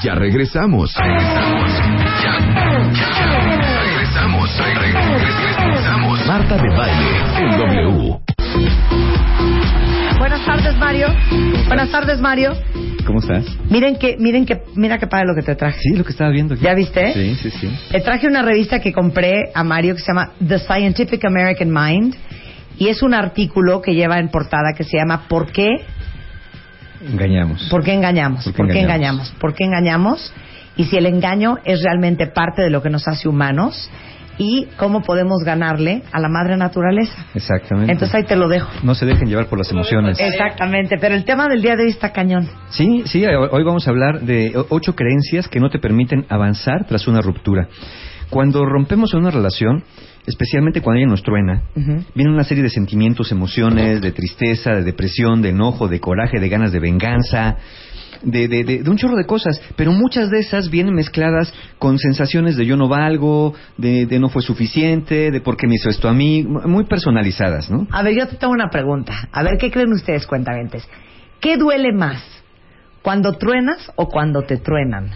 [0.00, 0.94] Ya regresamos.
[0.94, 1.72] Regresamos.
[2.22, 2.38] Ya.
[2.92, 3.26] ya.
[3.82, 4.58] Regresamos.
[5.60, 6.26] Regresamos.
[6.26, 8.18] Marta de Baile en W.
[10.18, 11.08] Buenas tardes, Mario.
[11.66, 12.52] Buenas tardes, Mario.
[13.06, 13.44] ¿Cómo estás?
[13.70, 15.80] Miren que, miren que, mira qué padre lo que te traje.
[15.80, 16.54] Sí, lo que estaba viendo.
[16.54, 16.62] Aquí.
[16.62, 17.12] ¿Ya viste?
[17.12, 17.68] Sí, sí, sí.
[17.90, 22.14] Le traje una revista que compré a Mario que se llama The Scientific American Mind
[22.78, 25.68] y es un artículo que lleva en portada que se llama ¿Por qué
[27.06, 27.68] Engañamos.
[27.70, 28.44] ¿Por qué engañamos?
[28.44, 29.30] ¿Por qué, engañamos?
[29.40, 30.32] ¿Por qué engañamos?
[30.76, 33.90] Y si el engaño es realmente parte de lo que nos hace humanos
[34.38, 37.26] y cómo podemos ganarle a la madre naturaleza.
[37.34, 37.92] Exactamente.
[37.92, 38.70] Entonces ahí te lo dejo.
[38.82, 40.18] No se dejen llevar por las emociones.
[40.20, 42.48] Exactamente, pero el tema del día de hoy está cañón.
[42.70, 47.08] Sí, sí, hoy vamos a hablar de ocho creencias que no te permiten avanzar tras
[47.08, 47.68] una ruptura.
[48.30, 49.82] Cuando rompemos una relación,
[50.28, 51.62] especialmente cuando ella nos truena,
[52.14, 56.48] viene una serie de sentimientos, emociones, de tristeza, de depresión, de enojo, de coraje, de
[56.48, 57.56] ganas de venganza,
[58.22, 62.56] de, de, de, un chorro de cosas, pero muchas de esas vienen mezcladas con sensaciones
[62.56, 66.08] de yo no valgo, de, de no fue suficiente, de por qué me hizo esto
[66.08, 67.86] a mí, muy personalizadas, ¿no?
[67.90, 69.28] A ver, yo te tengo una pregunta.
[69.32, 70.86] A ver, ¿qué creen ustedes, cuentaventes?
[71.40, 72.22] ¿Qué duele más?
[73.02, 75.10] ¿Cuando truenas o cuando te truenan?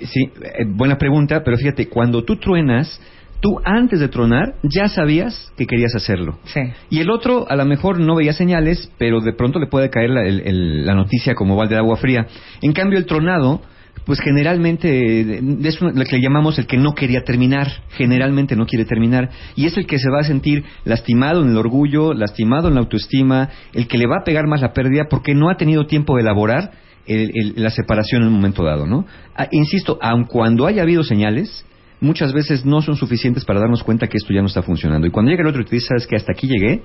[0.00, 3.00] Sí, eh, buena pregunta, pero fíjate, cuando tú truenas,
[3.40, 6.38] tú antes de tronar ya sabías que querías hacerlo.
[6.44, 6.60] Sí.
[6.90, 10.10] Y el otro a lo mejor no veía señales, pero de pronto le puede caer
[10.10, 12.26] la, la noticia como balde de agua fría.
[12.62, 13.62] En cambio, el tronado,
[14.04, 18.84] pues generalmente es lo que le llamamos el que no quería terminar, generalmente no quiere
[18.84, 22.74] terminar, y es el que se va a sentir lastimado en el orgullo, lastimado en
[22.74, 25.86] la autoestima, el que le va a pegar más la pérdida porque no ha tenido
[25.86, 26.72] tiempo de elaborar
[27.06, 29.06] la separación en un momento dado, ¿no?
[29.34, 31.64] Ah, insisto, aun cuando haya habido señales,
[32.00, 35.06] muchas veces no son suficientes para darnos cuenta que esto ya no está funcionando.
[35.06, 36.82] Y cuando llega el otro y te dice, sabes que hasta aquí llegué,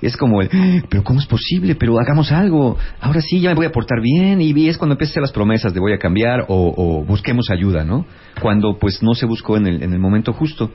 [0.00, 0.48] es como el,
[0.88, 1.74] pero ¿cómo es posible?
[1.74, 2.76] Pero hagamos algo.
[3.00, 4.40] Ahora sí, ya me voy a portar bien.
[4.40, 8.06] Y es cuando empiezan las promesas de voy a cambiar o, busquemos ayuda, ¿no?
[8.40, 10.70] Cuando pues no se buscó en el, en el momento justo.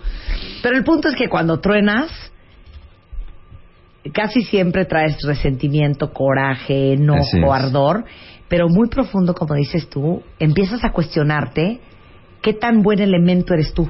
[0.62, 2.12] Pero el punto es que cuando truenas,
[4.14, 8.06] casi siempre traes resentimiento, coraje, enojo, ardor,
[8.48, 11.82] pero muy profundo, como dices tú, empiezas a cuestionarte
[12.42, 13.90] qué tan buen elemento eres tú.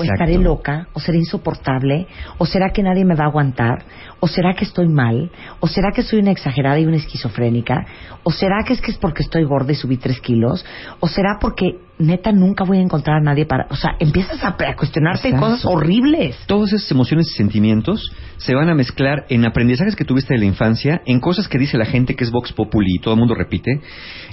[0.00, 2.06] O estaré loca, o seré insoportable,
[2.38, 3.84] o será que nadie me va a aguantar,
[4.18, 7.84] o será que estoy mal, o será que soy una exagerada y una esquizofrénica,
[8.22, 10.64] o será que es que es porque estoy gorda y subí tres kilos,
[11.00, 13.66] o será porque neta nunca voy a encontrar a nadie para...
[13.70, 16.36] O sea, empiezas a, cuestionarte cosas horribles.
[16.46, 20.46] Todas esas emociones y sentimientos se van a mezclar en aprendizajes que tuviste de la
[20.46, 23.34] infancia, en cosas que dice la gente que es Vox Populi y todo el mundo
[23.34, 23.80] repite,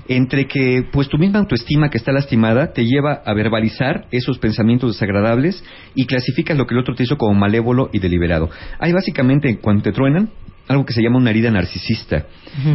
[0.08, 4.94] entre que pues tu misma autoestima que está lastimada te lleva a verbalizar esos pensamientos
[4.94, 5.64] desagradables
[5.94, 8.50] y clasificas lo que el otro te hizo como malévolo y deliberado.
[8.80, 10.30] Hay básicamente, cuando te truenan,
[10.68, 12.26] algo que se llama una herida narcisista.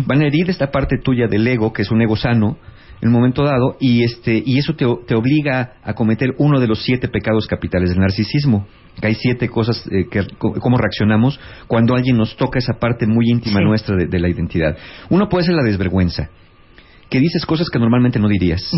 [0.06, 2.58] Van a herir esta parte tuya del ego, que es un ego sano,
[3.00, 6.66] en un momento dado y este y eso te, te, obliga a cometer uno de
[6.66, 8.66] los siete pecados capitales del narcisismo.
[9.00, 13.30] Que hay siete cosas eh, que cómo reaccionamos cuando alguien nos toca esa parte muy
[13.30, 14.76] íntima nuestra de, la identidad.
[15.10, 16.30] Uno puede ser la desvergüenza
[17.10, 18.68] que dices cosas que normalmente no dirías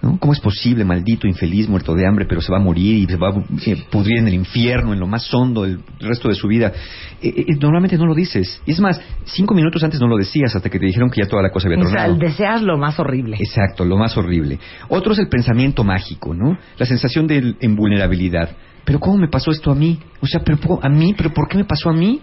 [0.00, 3.16] ¿Cómo es posible, maldito, infeliz, muerto de hambre, pero se va a morir y se
[3.16, 3.32] va a
[3.66, 6.72] eh, pudrir en el infierno, en lo más hondo del resto de su vida?
[7.20, 8.62] Eh, eh, normalmente no lo dices.
[8.64, 11.28] Y es más, cinco minutos antes no lo decías hasta que te dijeron que ya
[11.28, 12.14] toda la cosa había tronado.
[12.14, 13.38] O sea, deseas lo más horrible.
[13.40, 14.60] Exacto, lo más horrible.
[14.88, 16.56] Otro es el pensamiento mágico, ¿no?
[16.78, 18.50] La sensación de invulnerabilidad.
[18.84, 19.98] Pero ¿cómo me pasó esto a mí?
[20.20, 22.20] O sea, pero a mí, pero ¿por qué me pasó a mí?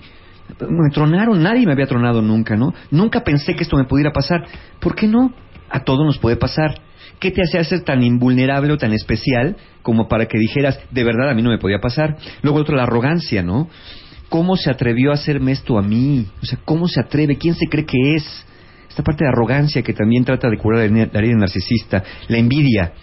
[0.61, 2.73] Me tronaron, nadie me había tronado nunca, ¿no?
[2.89, 4.45] Nunca pensé que esto me pudiera pasar.
[4.79, 5.33] ¿Por qué no?
[5.69, 6.84] A todo nos puede pasar.
[7.19, 11.29] ¿Qué te hace ser tan invulnerable o tan especial como para que dijeras, de verdad
[11.29, 12.17] a mí no me podía pasar?
[12.41, 13.69] Luego otro, la arrogancia, ¿no?
[14.29, 16.27] ¿Cómo se atrevió a hacerme esto a mí?
[16.41, 17.37] O sea, ¿cómo se atreve?
[17.37, 18.45] ¿Quién se cree que es?
[18.89, 22.93] Esta parte de arrogancia que también trata de curar la herida narcisista, la envidia.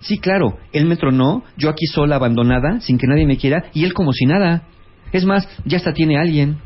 [0.00, 3.84] Sí, claro, él me tronó, yo aquí sola, abandonada, sin que nadie me quiera, y
[3.84, 4.62] él como si nada.
[5.12, 6.58] Es más, ya hasta tiene alguien.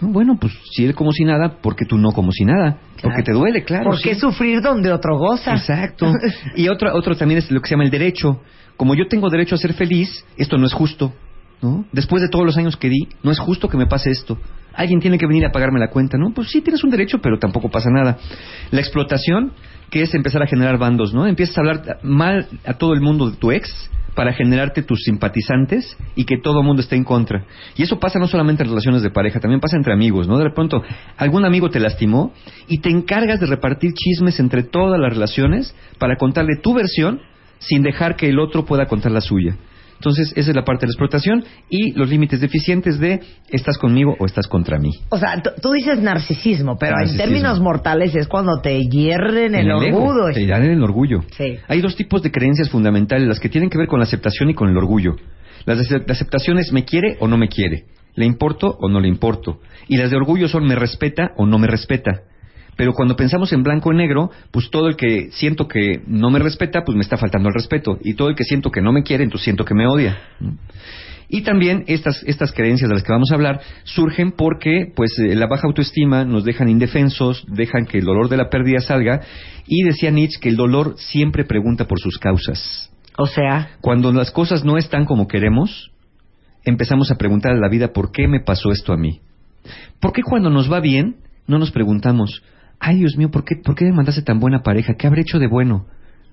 [0.00, 2.78] Bueno, pues si él como si nada, ¿por qué tú no como si nada?
[3.02, 3.90] Porque te duele, claro.
[3.90, 5.52] ¿Por qué sufrir donde otro goza?
[5.52, 6.12] Exacto.
[6.56, 8.40] y otro, otro también es lo que se llama el derecho.
[8.76, 11.12] Como yo tengo derecho a ser feliz, esto no es justo.
[11.62, 11.84] ¿no?
[11.92, 14.38] Después de todos los años que di, no es justo que me pase esto.
[14.72, 16.32] Alguien tiene que venir a pagarme la cuenta, ¿no?
[16.32, 18.18] Pues sí, tienes un derecho, pero tampoco pasa nada.
[18.70, 19.52] La explotación
[19.90, 21.26] que es empezar a generar bandos, ¿no?
[21.26, 25.96] Empiezas a hablar mal a todo el mundo de tu ex para generarte tus simpatizantes
[26.14, 27.44] y que todo el mundo esté en contra.
[27.76, 30.38] Y eso pasa no solamente en relaciones de pareja, también pasa entre amigos, ¿no?
[30.38, 30.82] De pronto,
[31.16, 32.32] algún amigo te lastimó
[32.68, 37.20] y te encargas de repartir chismes entre todas las relaciones para contarle tu versión
[37.58, 39.56] sin dejar que el otro pueda contar la suya.
[40.00, 43.20] Entonces, esa es la parte de la explotación y los límites deficientes de
[43.50, 44.92] estás conmigo o estás contra mí.
[45.10, 50.32] O sea, tú dices narcisismo, pero en términos mortales es cuando te hierren el, orgullo.
[50.32, 51.20] te hierren el orgullo.
[51.68, 54.54] Hay dos tipos de creencias fundamentales, las que tienen que ver con la aceptación y
[54.54, 55.16] con el orgullo.
[55.66, 59.08] Las de aceptación es me quiere o no me quiere, le importo o no le
[59.08, 59.60] importo.
[59.86, 62.22] Y las de orgullo son me respeta o no me respeta.
[62.80, 66.38] Pero cuando pensamos en blanco y negro, pues todo el que siento que no me
[66.38, 67.98] respeta, pues me está faltando el respeto.
[68.02, 70.18] Y todo el que siento que no me quiere, entonces siento que me odia.
[71.28, 75.34] Y también estas, estas creencias de las que vamos a hablar surgen porque pues eh,
[75.34, 79.20] la baja autoestima nos dejan indefensos, dejan que el dolor de la pérdida salga
[79.66, 82.90] y decía Nietzsche que el dolor siempre pregunta por sus causas.
[83.18, 85.92] O sea, cuando las cosas no están como queremos,
[86.64, 89.20] empezamos a preguntar a la vida por qué me pasó esto a mí.
[90.00, 91.16] ¿Por qué cuando nos va bien
[91.46, 92.42] no nos preguntamos
[92.80, 94.94] ay Dios mío, ¿por qué, ¿por qué me mandaste tan buena pareja?
[94.94, 95.86] ¿Qué habré hecho de bueno?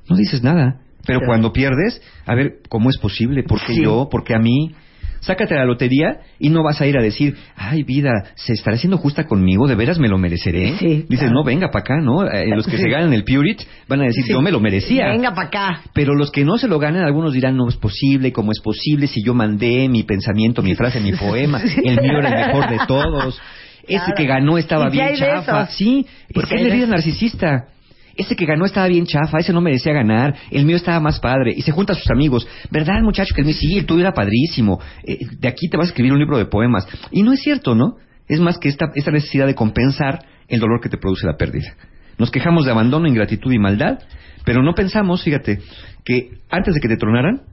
[0.10, 0.80] No dices nada.
[1.06, 3.44] Pero cuando pierdes, a ver, ¿cómo es posible?
[3.44, 4.10] ¿Por qué yo?
[4.10, 4.74] ¿Por qué a mí?
[5.20, 8.98] Sácate la lotería y no vas a ir a decir, ay vida, ¿se estará siendo
[8.98, 9.68] justa conmigo?
[9.68, 11.06] ¿De veras me lo mereceré?
[11.10, 12.26] Dices, no, venga para acá, ¿no?
[12.30, 15.08] Eh, los que se ganan el Purit van a decir, yo me lo merecía.
[15.08, 15.82] Venga para acá.
[15.94, 19.08] Pero los que no se lo ganan, algunos dirán, no es posible, ¿cómo es posible
[19.08, 21.62] si yo mandé mi pensamiento, mi frase, mi poema?
[21.62, 23.42] El mío era el mejor de todos.
[23.88, 25.68] Ese que ganó estaba bien chafa.
[25.68, 27.68] Sí, porque es herida narcisista.
[28.16, 31.54] Ese que ganó estaba bien chafa, ese no merecía ganar, el mío estaba más padre.
[31.56, 32.48] Y se junta a sus amigos.
[32.72, 33.34] ¿Verdad, muchacho?
[33.36, 34.80] Que el mío, sí, el tuyo era padrísimo.
[35.04, 36.88] Eh, de aquí te vas a escribir un libro de poemas.
[37.12, 37.98] Y no es cierto, ¿no?
[38.28, 41.76] Es más que esta, esta necesidad de compensar el dolor que te produce la pérdida.
[42.18, 44.00] Nos quejamos de abandono, ingratitud y maldad,
[44.44, 45.60] pero no pensamos, fíjate,
[46.04, 47.44] que antes de que te tronaran,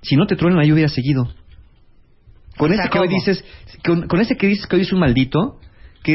[0.00, 1.28] si no te tronan, ahí hubiera seguido.
[2.56, 3.44] Con ese que hoy dices,
[3.84, 5.60] con, con, ese que dices que hoy es un maldito,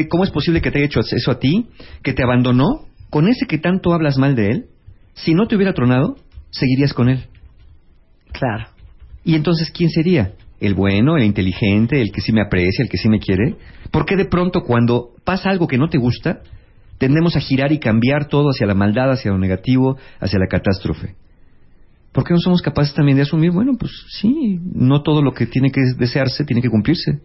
[0.09, 1.67] ¿Cómo es posible que te haya hecho eso a ti?
[2.03, 2.85] ¿Que te abandonó?
[3.09, 4.65] Con ese que tanto hablas mal de él,
[5.13, 6.15] si no te hubiera tronado,
[6.49, 7.25] seguirías con él.
[8.31, 8.67] Claro.
[9.23, 10.33] ¿Y entonces quién sería?
[10.59, 13.55] ¿El bueno, el inteligente, el que sí me aprecia, el que sí me quiere?
[13.91, 16.41] ¿Por qué de pronto cuando pasa algo que no te gusta,
[16.97, 21.15] tendemos a girar y cambiar todo hacia la maldad, hacia lo negativo, hacia la catástrofe?
[22.11, 25.45] ¿Por qué no somos capaces también de asumir, bueno, pues sí, no todo lo que
[25.45, 27.19] tiene que desearse tiene que cumplirse?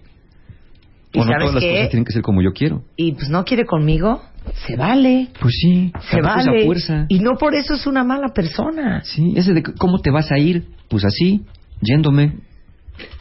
[1.16, 2.82] O no todas las cosas tienen que ser como yo quiero.
[2.96, 4.22] Y pues no quiere conmigo,
[4.66, 5.28] se vale.
[5.40, 6.64] Pues sí, se vale.
[6.64, 7.06] fuerza.
[7.08, 9.02] Y no por eso es una mala persona.
[9.04, 11.42] Sí, ese de cómo te vas a ir, pues así,
[11.80, 12.34] yéndome.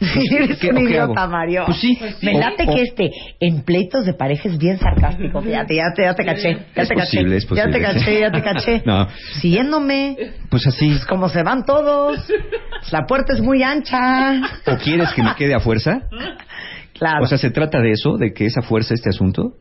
[0.30, 1.64] Eres un idiota, Mario.
[1.66, 1.98] Pues sí.
[2.22, 3.10] Me late que este,
[3.40, 5.42] en pleitos de pareja es bien sarcástico.
[5.42, 6.58] Fíjate, ya te, ya te caché.
[6.74, 7.36] Ya es te posible, caché.
[7.36, 7.72] Es posible.
[7.72, 8.82] Ya te caché, ya te caché.
[8.86, 9.06] no.
[9.40, 10.16] Siguiéndome.
[10.48, 10.88] Pues así.
[10.88, 12.18] Pues como se van todos.
[12.90, 14.40] La puerta es muy ancha.
[14.66, 16.02] ¿O quieres que me quede a fuerza?
[17.20, 19.54] O sea, ¿se trata de eso, de que esa fuerza este asunto?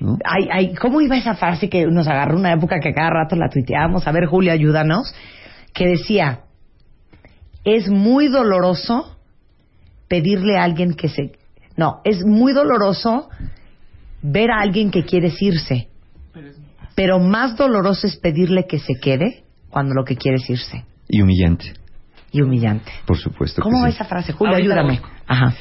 [0.00, 0.16] ¿No?
[0.24, 3.48] Ay, ay, ¿Cómo iba esa frase que nos agarró una época que cada rato la
[3.48, 4.06] tuiteábamos?
[4.06, 5.14] A ver, Julia, ayúdanos.
[5.74, 6.40] Que decía,
[7.64, 9.16] es muy doloroso
[10.08, 11.32] pedirle a alguien que se...
[11.76, 13.28] No, es muy doloroso
[14.22, 15.88] ver a alguien que quiere irse.
[16.94, 20.84] Pero más doloroso es pedirle que se quede cuando lo que quiere es irse.
[21.08, 21.72] Y humillante.
[22.32, 22.90] Y humillante.
[23.06, 23.62] Por supuesto.
[23.62, 24.32] ¿Cómo va esa frase?
[24.32, 25.00] Julia, ayúdame.
[25.26, 25.54] Ajá.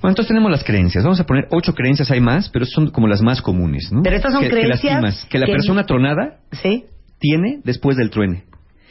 [0.00, 1.04] Bueno, entonces tenemos las creencias.
[1.04, 4.02] Vamos a poner ocho creencias, hay más, pero son como las más comunes, ¿no?
[4.02, 5.26] Pero estas son creencias.
[5.28, 6.38] Que, la persona tronada
[7.18, 8.44] tiene después del truene.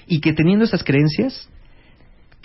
[0.08, 1.50] Y que teniendo estas creencias,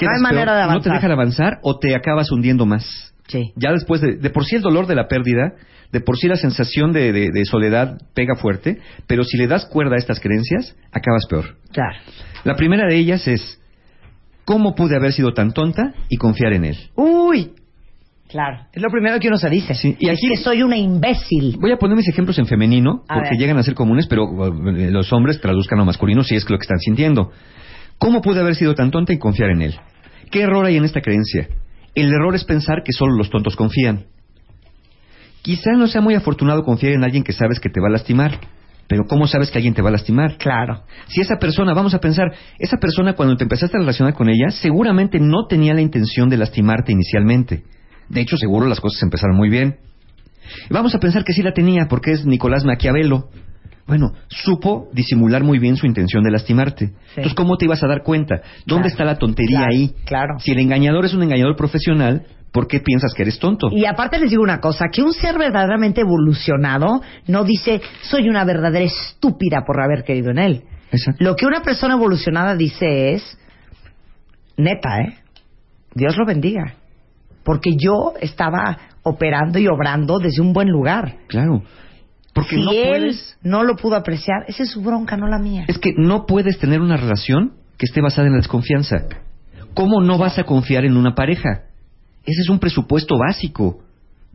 [0.00, 0.76] no hay manera de avanzar.
[0.76, 3.14] No te dejan avanzar o te acabas hundiendo más.
[3.28, 3.52] Sí.
[3.56, 5.54] Ya después de, de por sí el dolor de la pérdida,
[5.94, 9.94] de por sí la sensación de, de, soledad pega fuerte, pero si le das cuerda
[9.94, 11.56] a estas creencias, acabas peor.
[11.72, 11.98] Claro.
[12.42, 13.60] La primera de ellas es,
[14.44, 16.76] ¿cómo pude haber sido tan tonta y confiar en él?
[16.96, 17.52] Uy,
[18.34, 19.96] Claro, es lo primero que uno se dice.
[19.96, 21.56] Y aquí que soy una imbécil.
[21.60, 24.24] Voy a poner mis ejemplos en femenino, porque llegan a ser comunes, pero
[24.76, 27.30] eh, los hombres traduzcan a masculino si es lo que están sintiendo.
[27.96, 29.76] ¿Cómo pude haber sido tan tonta y confiar en él?
[30.32, 31.46] ¿Qué error hay en esta creencia?
[31.94, 34.06] El error es pensar que solo los tontos confían.
[35.42, 38.40] Quizá no sea muy afortunado confiar en alguien que sabes que te va a lastimar,
[38.88, 40.38] pero ¿cómo sabes que alguien te va a lastimar?
[40.38, 40.82] Claro.
[41.06, 44.50] Si esa persona, vamos a pensar, esa persona cuando te empezaste a relacionar con ella,
[44.50, 47.62] seguramente no tenía la intención de lastimarte inicialmente.
[48.08, 49.76] De hecho, seguro las cosas empezaron muy bien.
[50.70, 53.28] Vamos a pensar que sí la tenía, porque es Nicolás Maquiavelo.
[53.86, 56.92] Bueno, supo disimular muy bien su intención de lastimarte.
[57.10, 58.40] Entonces, ¿cómo te ibas a dar cuenta?
[58.66, 59.94] ¿Dónde está la tontería ahí?
[60.06, 60.38] Claro.
[60.38, 63.68] Si el engañador es un engañador profesional, ¿por qué piensas que eres tonto?
[63.70, 68.44] Y aparte les digo una cosa, que un ser verdaderamente evolucionado no dice, soy una
[68.44, 70.62] verdadera estúpida por haber querido en él.
[71.18, 73.38] Lo que una persona evolucionada dice es,
[74.56, 75.18] neta, ¿eh?
[75.94, 76.74] Dios lo bendiga.
[77.44, 81.18] Porque yo estaba operando y obrando desde un buen lugar.
[81.28, 81.62] Claro.
[82.32, 85.64] Porque si no él no lo pudo apreciar, esa es su bronca, no la mía.
[85.68, 88.96] Es que no puedes tener una relación que esté basada en la desconfianza.
[89.74, 91.64] ¿Cómo no vas a confiar en una pareja?
[92.24, 93.83] Ese es un presupuesto básico.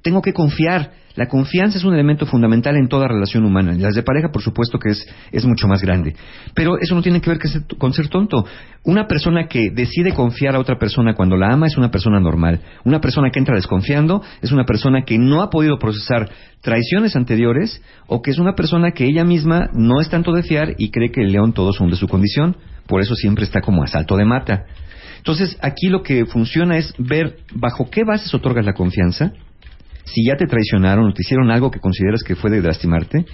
[0.01, 0.91] Tengo que confiar.
[1.15, 3.73] La confianza es un elemento fundamental en toda relación humana.
[3.77, 6.15] Las de pareja, por supuesto, que es, es mucho más grande.
[6.53, 7.39] Pero eso no tiene que ver
[7.77, 8.45] con ser tonto.
[8.83, 12.61] Una persona que decide confiar a otra persona cuando la ama es una persona normal.
[12.85, 16.29] Una persona que entra desconfiando es una persona que no ha podido procesar
[16.61, 20.75] traiciones anteriores o que es una persona que ella misma no es tanto de fiar
[20.77, 22.55] y cree que el león todos son de su condición.
[22.87, 24.65] Por eso siempre está como a salto de mata.
[25.17, 29.33] Entonces, aquí lo que funciona es ver bajo qué bases otorgas la confianza,
[30.13, 33.25] si ya te traicionaron o te hicieron algo que consideras que fue de lastimarte,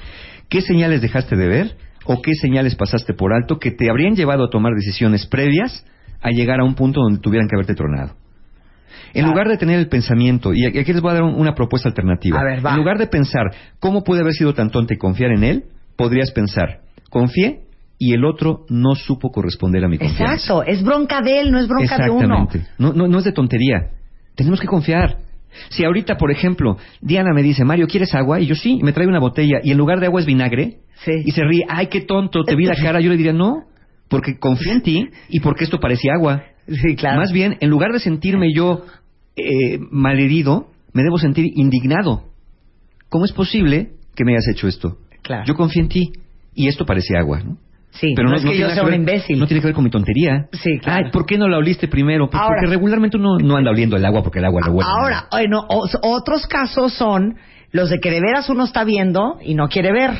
[0.49, 4.45] qué señales dejaste de ver o qué señales pasaste por alto que te habrían llevado
[4.45, 5.85] a tomar decisiones previas
[6.21, 8.13] a llegar a un punto donde tuvieran que haberte tronado.
[9.13, 12.41] En lugar de tener el pensamiento, y aquí les voy a dar una propuesta alternativa,
[12.57, 13.45] en lugar de pensar
[13.79, 15.63] cómo puede haber sido tan tonto y confiar en él,
[15.95, 17.61] podrías pensar, confié
[17.97, 20.33] y el otro no supo corresponder a mi confianza.
[20.33, 22.23] Exacto, es bronca de él, no es bronca de uno.
[22.23, 23.91] Exactamente, no, no, no es de tontería.
[24.35, 25.17] Tenemos que confiar.
[25.69, 28.39] Si ahorita, por ejemplo, Diana me dice, Mario, ¿quieres agua?
[28.39, 31.31] Y yo sí, me trae una botella y en lugar de agua es vinagre, y
[31.31, 33.65] se ríe, ay, qué tonto, te vi la cara, yo le diría, no,
[34.07, 36.43] porque confío en ti y porque esto parecía agua.
[36.67, 37.19] Sí, claro.
[37.19, 38.85] Más bien, en lugar de sentirme yo
[39.35, 42.23] eh, malherido, me debo sentir indignado.
[43.09, 44.97] ¿Cómo es posible que me hayas hecho esto?
[45.21, 45.43] Claro.
[45.45, 46.11] Yo confío en ti
[46.53, 47.57] y esto parecía agua, ¿no?
[47.99, 49.39] Sí, pero no, es que yo sea un imbécil.
[49.39, 50.47] No tiene que ver con mi tontería.
[50.51, 51.05] Sí, claro.
[51.05, 52.29] Ay, ¿por qué no la oliste primero?
[52.29, 54.89] Pues porque regularmente uno no anda oliendo el agua porque el agua le huele.
[54.89, 57.35] Ahora, bueno, otros casos son
[57.71, 60.11] los de que de veras uno está viendo y no quiere ver.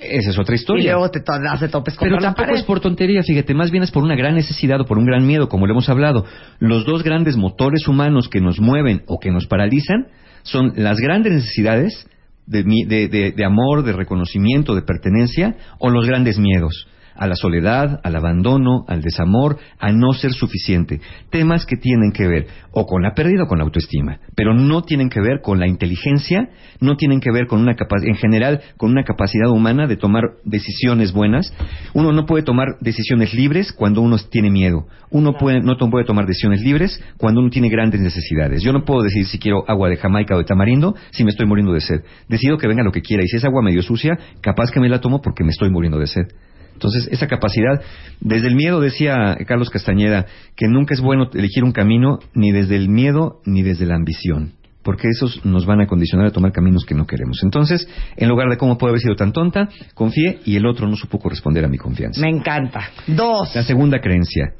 [0.00, 0.82] Esa es otra historia.
[0.82, 3.92] Y luego te hace topes con Pero tampoco es por tontería, fíjate, más bien es
[3.92, 6.24] por una gran necesidad o por un gran miedo, como lo hemos hablado.
[6.58, 10.08] Los dos grandes motores humanos que nos mueven o que nos paralizan
[10.42, 12.08] son las grandes necesidades
[12.46, 18.00] de, de, de amor, de reconocimiento, de pertenencia o los grandes miedos a la soledad,
[18.02, 21.00] al abandono, al desamor, a no ser suficiente.
[21.30, 24.82] Temas que tienen que ver o con la pérdida o con la autoestima, pero no
[24.82, 26.48] tienen que ver con la inteligencia,
[26.80, 30.22] no tienen que ver con una capacidad, en general, con una capacidad humana de tomar
[30.44, 31.52] decisiones buenas.
[31.94, 34.86] Uno no puede tomar decisiones libres cuando uno tiene miedo.
[35.10, 38.62] Uno puede, no puede tomar decisiones libres cuando uno tiene grandes necesidades.
[38.62, 41.46] Yo no puedo decir si quiero agua de Jamaica o de tamarindo si me estoy
[41.46, 42.00] muriendo de sed.
[42.28, 44.88] Decido que venga lo que quiera y si es agua medio sucia, capaz que me
[44.88, 46.26] la tomo porque me estoy muriendo de sed.
[46.72, 47.80] Entonces, esa capacidad,
[48.20, 50.26] desde el miedo, decía Carlos Castañeda,
[50.56, 54.52] que nunca es bueno elegir un camino ni desde el miedo ni desde la ambición,
[54.82, 57.38] porque esos nos van a condicionar a tomar caminos que no queremos.
[57.42, 60.96] Entonces, en lugar de cómo puede haber sido tan tonta, confié y el otro no
[60.96, 62.20] supo corresponder a mi confianza.
[62.20, 62.88] Me encanta.
[63.06, 63.54] Dos.
[63.54, 64.54] La segunda creencia.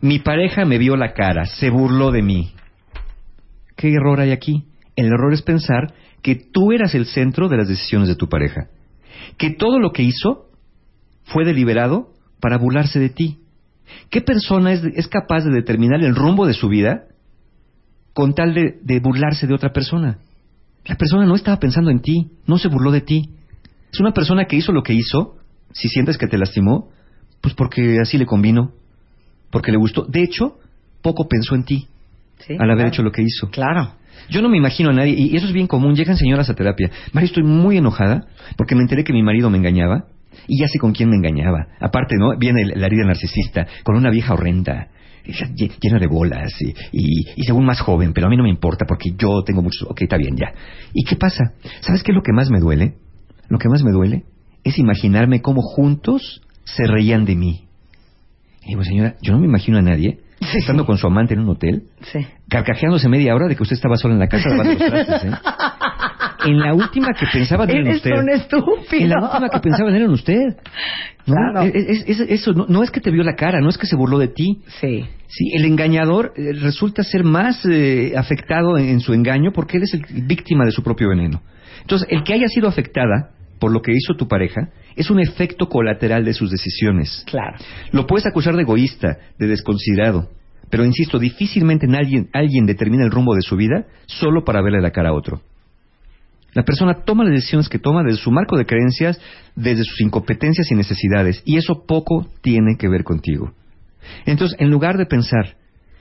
[0.00, 2.54] Mi pareja me vio la cara, se burló de mí.
[3.76, 4.64] ¿Qué error hay aquí?
[4.96, 8.68] El error es pensar que tú eras el centro de las decisiones de tu pareja.
[9.36, 10.49] Que todo lo que hizo
[11.32, 13.38] fue deliberado para burlarse de ti.
[14.10, 17.04] ¿Qué persona es, capaz de determinar el rumbo de su vida
[18.12, 20.18] con tal de, burlarse de otra persona?
[20.86, 23.30] La persona no estaba pensando en ti, no se burló de ti.
[23.92, 25.36] Es una persona que hizo lo que hizo,
[25.72, 26.90] si sientes que te lastimó,
[27.40, 28.72] pues porque así le convino,
[29.50, 30.04] porque le gustó.
[30.04, 30.58] De hecho,
[31.02, 31.88] poco pensó en ti
[32.58, 33.50] al haber hecho lo que hizo.
[33.50, 33.94] Claro.
[34.28, 36.90] Yo no me imagino a nadie, y eso es bien común, llegan señoras a terapia.
[37.12, 40.06] Mario, estoy muy enojada porque me enteré que mi marido me engañaba
[40.46, 41.68] y ya sé con quién me engañaba.
[41.80, 42.36] Aparte, ¿no?
[42.38, 44.88] Viene la herida narcisista con una vieja horrenda
[45.24, 46.52] llena de bolas
[46.92, 49.82] y, según más joven, pero a mí no me importa porque yo tengo muchos...
[49.88, 50.52] Ok, está bien, ya.
[50.92, 51.52] ¿Y qué pasa?
[51.80, 52.94] ¿Sabes qué es lo que más me duele?
[53.48, 54.24] Lo que más me duele
[54.64, 57.66] es imaginarme cómo juntos se reían de mí.
[58.64, 61.50] Y digo, señora, yo no me imagino a nadie estando con su amante en un
[61.50, 61.84] hotel,
[62.48, 65.36] carcajeándose media hora de que usted estaba sola en la casa lavando los trastes, ¿eh?
[66.44, 68.10] En la última que pensaban en usted.
[68.12, 69.02] un estúpido.
[69.02, 70.56] En la última que pensaban era en usted.
[71.26, 71.62] ¿no?
[71.62, 74.28] Es, eso no, es que te vio la cara, no es que se burló de
[74.28, 74.62] ti.
[74.80, 75.04] Sí.
[75.26, 79.84] Sí, el engañador eh, resulta ser más eh, afectado en, en, su engaño porque él
[79.84, 81.42] es el, víctima de su propio veneno.
[81.82, 83.30] Entonces, el que haya sido afectada
[83.60, 87.24] por lo que hizo tu pareja es un efecto colateral de sus decisiones.
[87.26, 87.58] Claro.
[87.92, 90.30] Lo puedes acusar de egoísta, de desconsiderado,
[90.70, 94.92] pero insisto, difícilmente alguien, alguien determina el rumbo de su vida solo para verle la
[94.92, 95.42] cara a otro.
[96.52, 99.20] La persona toma las decisiones que toma desde su marco de creencias,
[99.54, 103.52] desde sus incompetencias y necesidades, y eso poco tiene que ver contigo.
[104.26, 105.56] Entonces, en lugar de pensar,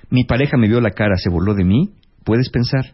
[0.09, 1.91] mi pareja me vio la cara, se burló de mí,
[2.23, 2.93] puedes pensar,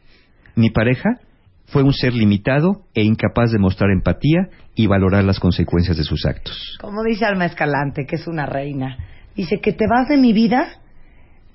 [0.56, 1.20] mi pareja
[1.68, 6.26] fue un ser limitado e incapaz de mostrar empatía y valorar las consecuencias de sus
[6.26, 6.78] actos.
[6.82, 8.98] Como dice Alma Escalante, que es una reina,
[9.36, 10.82] dice que te vas de mi vida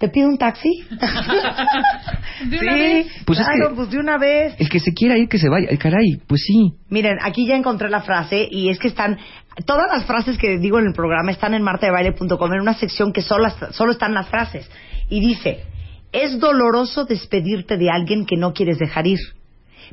[0.00, 0.82] ¿Te pido un taxi?
[2.48, 3.06] ¿De una vez?
[3.26, 4.54] Pues claro, pues de una vez.
[4.58, 5.66] El que se quiera ir, que se vaya.
[5.68, 6.72] El caray, pues sí.
[6.88, 9.18] Miren, aquí ya encontré la frase y es que están...
[9.66, 13.20] Todas las frases que digo en el programa están en martadebaile.com en una sección que
[13.20, 14.70] solo, solo están las frases.
[15.10, 15.64] Y dice,
[16.12, 19.18] es doloroso despedirte de alguien que no quieres dejar ir,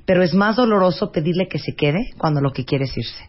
[0.05, 3.23] pero es más doloroso pedirle que se quede cuando lo que quiere es irse.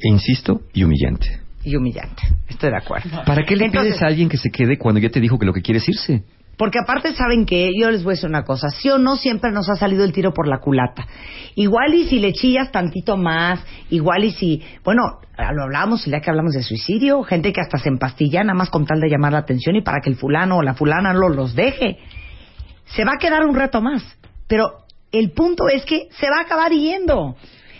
[0.00, 2.22] E insisto, y humillante y humillante.
[2.60, 3.22] Estoy de acuerdo.
[3.24, 5.54] ¿Para qué le pides a alguien que se quede cuando ya te dijo que lo
[5.54, 6.24] que quiere es irse?
[6.58, 9.50] Porque aparte saben que yo les voy a decir una cosa, sí o no siempre
[9.50, 11.06] nos ha salido el tiro por la culata.
[11.54, 16.20] Igual y si le chillas tantito más, igual y si, bueno, lo hablamos el día
[16.20, 19.32] que hablamos de suicidio, gente que hasta se empastilla nada más con tal de llamar
[19.32, 21.96] la atención y para que el fulano o la fulana lo los deje.
[22.94, 24.04] Se va a quedar un reto más,
[24.46, 27.36] pero el punto es que se va a acabar yendo.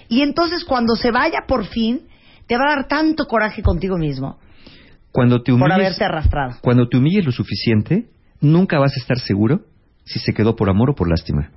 [0.08, 2.08] Y entonces cuando se vaya por fin,
[2.46, 4.38] te va a dar tanto coraje contigo mismo
[5.12, 6.56] cuando te humilles, por haberte arrastrado.
[6.60, 8.08] Cuando te humilles lo suficiente,
[8.40, 9.62] nunca vas a estar seguro
[10.04, 11.50] si se quedó por amor o por lástima.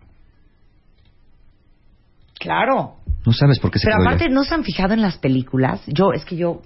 [2.40, 2.98] Claro.
[3.26, 5.82] No sabes por qué se Pero aparte, ¿no se han fijado en las películas?
[5.88, 6.62] Yo, es que yo,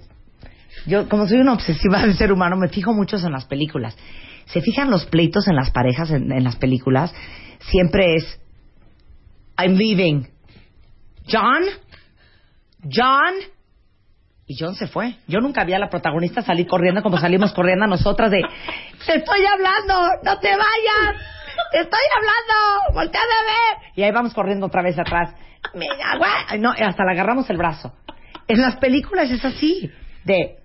[0.86, 3.96] yo, como soy una obsesiva del ser humano, me fijo mucho en las películas.
[4.46, 7.14] ¿Se fijan los pleitos en las parejas en, en las películas?
[7.60, 8.40] Siempre es,
[9.58, 10.26] I'm leaving.
[11.30, 11.64] John?
[12.82, 13.34] John?
[14.48, 15.14] Y John se fue.
[15.26, 18.40] Yo nunca vi a la protagonista salir corriendo como salimos corriendo a nosotras de
[19.06, 20.22] ¡Te estoy hablando!
[20.24, 21.22] ¡No te vayas!
[21.70, 22.94] ¡Te estoy hablando!
[22.94, 23.92] ¡Voltea a ver!
[23.94, 25.34] Y ahí vamos corriendo otra vez atrás.
[26.58, 27.92] No, hasta le agarramos el brazo.
[28.46, 29.92] En las películas es así.
[30.24, 30.58] De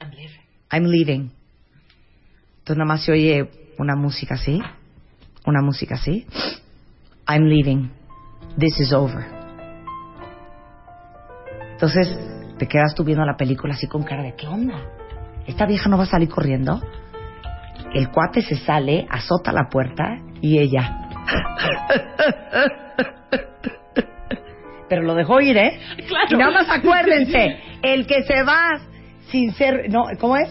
[0.00, 0.40] I'm leaving.
[0.70, 1.32] I'm leaving.
[2.60, 4.58] Entonces nada más se oye una música así.
[5.44, 6.26] Una música así.
[7.28, 7.90] I'm leaving.
[8.56, 9.26] This is over.
[11.72, 14.78] Entonces te quedas tú viendo la película así con cara de ¿qué onda?
[15.46, 16.80] ¿Esta vieja no va a salir corriendo?
[17.94, 20.98] El cuate se sale, azota la puerta y ella.
[24.88, 25.78] Pero lo dejó ir, ¿eh?
[26.06, 26.38] Claro.
[26.38, 28.78] Nada más acuérdense, el que se va
[29.30, 30.48] sin ser, no, ¿cómo es?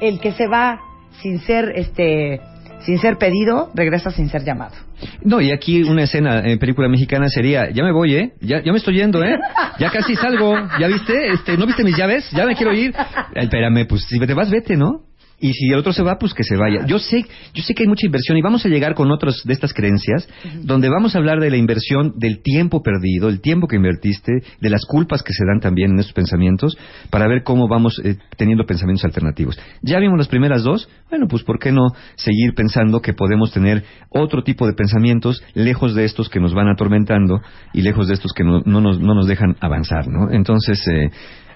[0.00, 0.80] El que se va
[1.22, 2.40] sin ser, este,
[2.84, 4.74] sin ser pedido, regresa sin ser llamado.
[5.22, 8.32] No, y aquí una escena en película mexicana sería, ya me voy, ¿eh?
[8.40, 9.38] Ya, ya me estoy yendo, ¿eh?
[9.78, 11.32] Ya casi salgo, ¿ya viste?
[11.32, 12.30] Este, ¿No viste mis llaves?
[12.32, 12.94] Ya me quiero ir.
[13.34, 15.02] Espérame, pues si te vas, vete, ¿no?
[15.40, 16.86] Y si el otro se va, pues que se vaya.
[16.86, 19.52] Yo sé, yo sé que hay mucha inversión y vamos a llegar con otras de
[19.52, 20.28] estas creencias,
[20.62, 24.70] donde vamos a hablar de la inversión del tiempo perdido, el tiempo que invertiste, de
[24.70, 26.76] las culpas que se dan también en estos pensamientos,
[27.10, 29.58] para ver cómo vamos eh, teniendo pensamientos alternativos.
[29.82, 33.84] Ya vimos las primeras dos, bueno, pues ¿por qué no seguir pensando que podemos tener
[34.10, 37.40] otro tipo de pensamientos lejos de estos que nos van atormentando
[37.72, 40.30] y lejos de estos que no, no, nos, no nos dejan avanzar, ¿no?
[40.30, 41.10] Entonces, eh,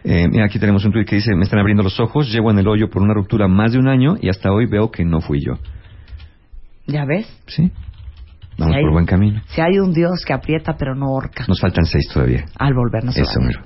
[0.04, 2.58] eh, mira, aquí tenemos un tuit que dice, me están abriendo los ojos, llevo en
[2.58, 5.20] el hoyo por una ruptura más de un año y hasta hoy veo que no
[5.20, 5.54] fui yo.
[6.86, 7.26] ¿Ya ves?
[7.46, 7.70] Sí.
[8.58, 9.40] Vamos por buen camino.
[9.46, 11.44] Si hay un Dios que aprieta pero no horca.
[11.46, 12.44] Nos faltan seis todavía.
[12.58, 13.60] Al volvernos a Eso, miro.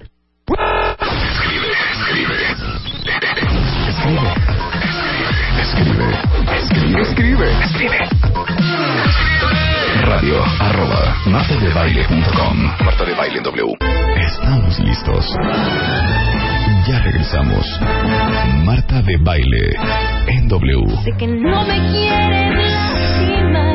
[3.88, 4.29] Escribe,
[5.61, 6.11] escribe,
[6.59, 7.99] escribe, escribe, escribe.
[10.05, 13.77] Radio arroba martadebaile.com Marta de Baile W.
[14.16, 15.35] Estamos listos.
[16.88, 17.64] Ya regresamos.
[18.64, 19.75] Marta de Baile
[20.27, 20.97] en W.
[21.05, 22.73] Sé que no me quieres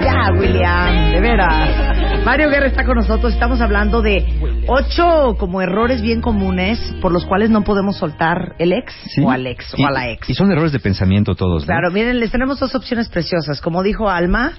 [0.03, 2.25] Ya, William, de veras.
[2.25, 3.33] Mario Guerra está con nosotros.
[3.33, 4.25] Estamos hablando de
[4.67, 8.93] ocho como errores bien comunes por los cuales no podemos soltar el ex
[9.23, 10.29] o al ex o a la ex.
[10.29, 11.63] Y son errores de pensamiento todos.
[11.63, 11.67] ¿no?
[11.67, 13.61] Claro, miren, les tenemos dos opciones preciosas.
[13.61, 14.51] Como dijo Alma,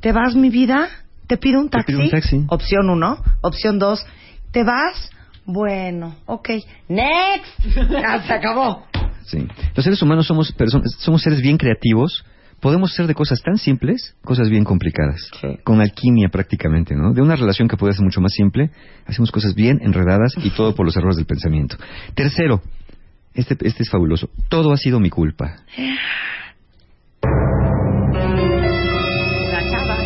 [0.00, 0.88] ¿te vas mi vida?
[1.26, 1.86] ¿Te pido un taxi?
[1.86, 2.44] ¿Te pido un taxi?
[2.48, 3.18] Opción uno.
[3.40, 4.06] Opción dos,
[4.52, 5.10] ¿te vas?
[5.50, 6.50] Bueno, ok.
[6.88, 7.64] Next.
[7.90, 8.84] Ya se acabó.
[9.24, 9.48] Sí.
[9.74, 12.22] Los seres humanos somos, personas, somos seres bien creativos.
[12.60, 15.30] Podemos ser de cosas tan simples, cosas bien complicadas.
[15.40, 15.58] Sí.
[15.64, 17.14] Con alquimia prácticamente, ¿no?
[17.14, 18.70] De una relación que puede ser mucho más simple,
[19.06, 21.78] hacemos cosas bien enredadas y todo por los errores del pensamiento.
[22.14, 22.60] Tercero,
[23.32, 24.28] este, este es fabuloso.
[24.50, 25.60] Todo ha sido mi culpa.
[29.48, 29.96] Una chava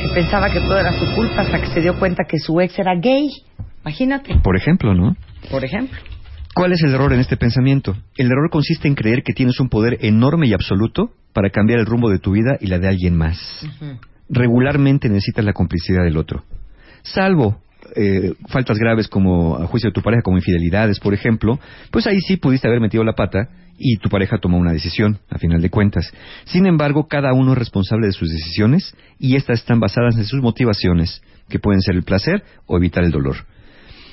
[0.00, 2.78] que pensaba que todo era su culpa hasta que se dio cuenta que su ex
[2.78, 3.28] era gay.
[3.82, 4.36] Imagínate.
[4.42, 5.16] Por ejemplo, ¿no?
[5.50, 5.98] Por ejemplo.
[6.54, 7.96] ¿Cuál es el error en este pensamiento?
[8.16, 11.86] El error consiste en creer que tienes un poder enorme y absoluto para cambiar el
[11.86, 13.38] rumbo de tu vida y la de alguien más.
[14.28, 16.44] Regularmente necesitas la complicidad del otro.
[17.02, 17.60] Salvo
[17.94, 21.58] eh, faltas graves como a juicio de tu pareja, como infidelidades, por ejemplo,
[21.90, 25.38] pues ahí sí pudiste haber metido la pata y tu pareja tomó una decisión, a
[25.38, 26.12] final de cuentas.
[26.44, 30.42] Sin embargo, cada uno es responsable de sus decisiones y estas están basadas en sus
[30.42, 33.36] motivaciones, que pueden ser el placer o evitar el dolor.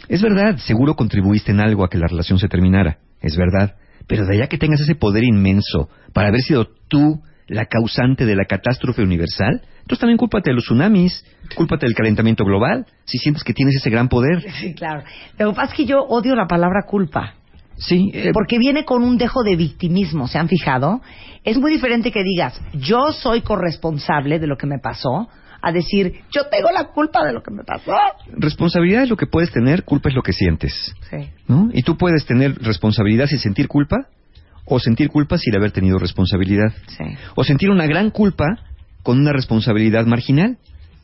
[0.08, 3.76] Es verdad, seguro contribuiste en algo a que la relación se terminara, es verdad,
[4.08, 8.36] pero de allá que tengas ese poder inmenso para haber sido tú la causante de
[8.36, 11.24] la catástrofe universal, entonces también cúlpate de los tsunamis,
[11.56, 14.44] cúlpate del calentamiento global, si sientes que tienes ese gran poder.
[14.60, 15.04] Sí, claro.
[15.38, 17.36] Lo que pasa es que yo odio la palabra culpa.
[17.78, 18.10] Sí.
[18.14, 21.02] Eh, Porque viene con un dejo de victimismo, ¿se han fijado?
[21.44, 25.28] Es muy diferente que digas, yo soy corresponsable de lo que me pasó,
[25.62, 27.94] a decir, yo tengo la culpa de lo que me pasó.
[28.32, 30.94] Responsabilidad es lo que puedes tener, culpa es lo que sientes.
[31.10, 31.30] Sí.
[31.48, 31.70] ¿no?
[31.74, 34.08] Y tú puedes tener responsabilidad sin sentir culpa,
[34.66, 36.74] o sentir culpa sin haber tenido responsabilidad.
[36.88, 37.04] Sí.
[37.36, 38.46] O sentir una gran culpa
[39.04, 40.58] con una responsabilidad marginal.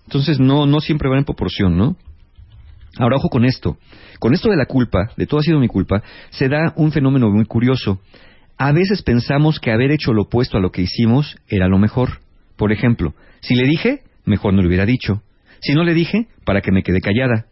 [0.05, 1.95] Entonces no, no siempre va en proporción, ¿no?
[2.97, 3.77] Ahora, ojo con esto.
[4.19, 7.29] Con esto de la culpa, de todo ha sido mi culpa, se da un fenómeno
[7.29, 8.01] muy curioso.
[8.57, 12.19] A veces pensamos que haber hecho lo opuesto a lo que hicimos era lo mejor.
[12.57, 15.21] Por ejemplo, si le dije, mejor no le hubiera dicho.
[15.61, 17.45] Si no le dije, para que me quede callada.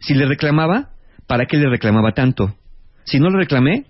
[0.00, 0.90] Si le reclamaba,
[1.26, 2.54] ¿para qué le reclamaba tanto?
[3.04, 3.86] Si no le reclamé,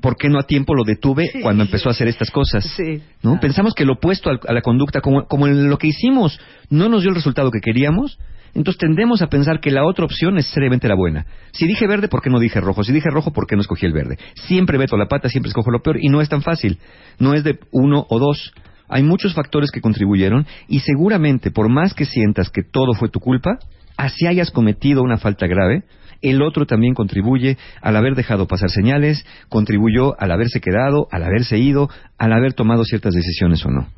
[0.00, 2.64] ¿por qué no a tiempo lo detuve cuando empezó a hacer estas cosas?
[2.76, 3.02] Sí.
[3.22, 3.40] ¿no?
[3.40, 6.38] Pensamos que lo opuesto a la conducta, como, como en lo que hicimos,
[6.70, 8.18] no nos dio el resultado que queríamos,
[8.54, 11.26] entonces tendemos a pensar que la otra opción necesariamente era buena.
[11.52, 12.82] Si dije verde, ¿por qué no dije rojo?
[12.82, 14.18] Si dije rojo, ¿por qué no escogí el verde?
[14.34, 16.78] Siempre meto la pata, siempre escojo lo peor y no es tan fácil.
[17.18, 18.52] No es de uno o dos.
[18.90, 23.20] Hay muchos factores que contribuyeron y seguramente, por más que sientas que todo fue tu
[23.20, 23.58] culpa,
[23.96, 25.84] así hayas cometido una falta grave,
[26.22, 31.56] el otro también contribuye al haber dejado pasar señales, contribuyó al haberse quedado, al haberse
[31.58, 33.88] ido, al haber tomado ciertas decisiones o no.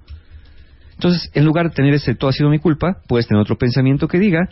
[0.92, 4.06] Entonces, en lugar de tener ese todo ha sido mi culpa, puedes tener otro pensamiento
[4.06, 4.48] que diga,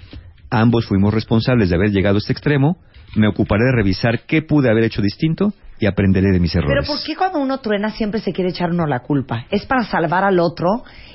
[0.50, 2.78] ambos fuimos responsables de haber llegado a este extremo,
[3.14, 6.86] me ocuparé de revisar qué pude haber hecho distinto y aprenderé de mis errores.
[6.86, 9.46] Pero ¿por qué cuando uno truena siempre se quiere echar uno la culpa?
[9.50, 10.68] ¿Es para salvar al otro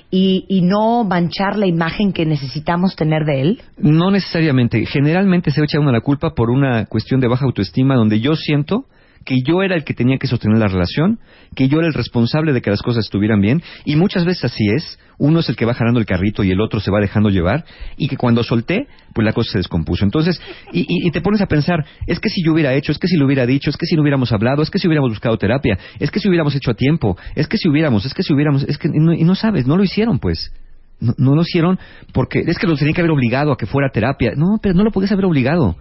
[0.10, 3.62] y, y no manchar la imagen que necesitamos tener de él?
[3.78, 4.86] No necesariamente.
[4.86, 8.86] Generalmente se echa uno la culpa por una cuestión de baja autoestima donde yo siento
[9.26, 11.20] que yo era el que tenía que sostener la relación,
[11.56, 14.68] que yo era el responsable de que las cosas estuvieran bien, y muchas veces así
[14.70, 17.30] es, uno es el que va jalando el carrito y el otro se va dejando
[17.30, 17.66] llevar,
[17.98, 20.06] y que cuando solté, pues la cosa se descompuso.
[20.06, 20.40] Entonces,
[20.72, 23.18] y, y, te pones a pensar, es que si yo hubiera hecho, es que si
[23.18, 25.78] lo hubiera dicho, es que si no hubiéramos hablado, es que si hubiéramos buscado terapia,
[26.00, 28.64] es que si hubiéramos hecho a tiempo, es que si hubiéramos, es que si hubiéramos,
[28.64, 30.54] es que, y no, y no sabes, no lo hicieron pues.
[31.00, 31.78] No, no, lo hicieron
[32.14, 34.32] porque es que lo tenía que haber obligado a que fuera terapia.
[34.38, 35.76] No, pero no lo podías haber obligado.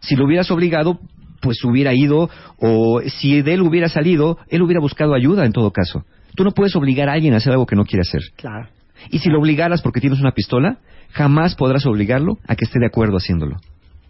[0.00, 1.00] Si lo hubieras obligado,
[1.40, 5.70] pues hubiera ido, o si de él hubiera salido, él hubiera buscado ayuda en todo
[5.70, 6.04] caso.
[6.34, 8.22] Tú no puedes obligar a alguien a hacer algo que no quiere hacer.
[8.36, 8.68] Claro.
[9.10, 10.78] Y si lo obligaras porque tienes una pistola,
[11.10, 13.56] jamás podrás obligarlo a que esté de acuerdo haciéndolo.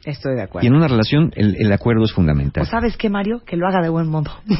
[0.05, 0.64] Estoy de acuerdo.
[0.64, 2.62] Y en una relación el, el acuerdo es fundamental.
[2.62, 3.43] ¿O sabes qué, Mario?
[3.45, 4.31] Que lo haga de buen modo.
[4.47, 4.57] Sí.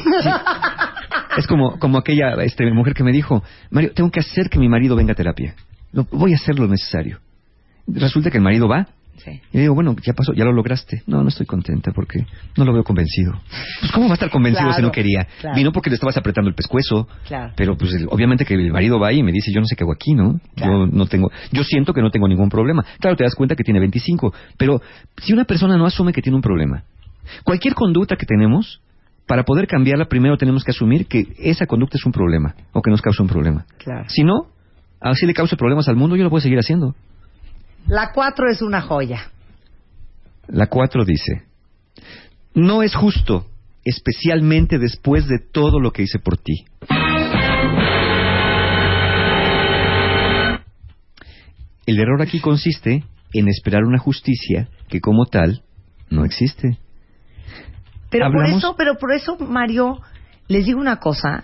[1.37, 4.67] Es como, como aquella este, mujer que me dijo, Mario, tengo que hacer que mi
[4.67, 5.55] marido venga a terapia.
[5.93, 7.19] No, voy a hacer lo necesario.
[7.87, 8.87] Resulta que el marido va,
[9.23, 9.31] Sí.
[9.51, 11.03] Y le digo, bueno, ya pasó, ya lo lograste.
[11.07, 12.25] No, no estoy contenta porque
[12.57, 13.33] no lo veo convencido.
[13.79, 15.27] Pues, ¿cómo va a estar convencido Claro, si no quería?
[15.39, 15.55] claro.
[15.55, 17.07] Vino porque le estabas apretando el pescuezo.
[17.27, 17.53] Claro.
[17.55, 19.83] Pero, pues, obviamente que el marido va ahí y me dice, yo no sé qué
[19.83, 20.39] hago aquí, ¿no?
[20.55, 22.85] Yo no tengo, yo siento que no tengo ningún problema.
[22.99, 24.33] Claro, te das cuenta que tiene 25.
[24.57, 24.81] Pero,
[25.17, 26.83] si una persona no asume que tiene un problema,
[27.43, 28.81] cualquier conducta que tenemos,
[29.29, 32.89] para poder cambiarla, primero tenemos que asumir que esa conducta es un problema o que
[32.89, 33.63] nos causa un problema.
[33.77, 34.05] Claro.
[34.09, 34.47] Si no,
[34.99, 36.95] así le causa problemas al mundo, yo lo puedo seguir haciendo.
[37.87, 39.31] La cuatro es una joya.
[40.51, 41.43] La 4 dice,
[42.55, 43.45] no es justo,
[43.83, 46.65] especialmente después de todo lo que hice por ti.
[51.85, 55.63] El error aquí consiste en esperar una justicia que como tal
[56.09, 56.79] no existe.
[58.09, 59.99] Pero por eso, pero por eso, Mario,
[60.47, 61.43] les digo una cosa.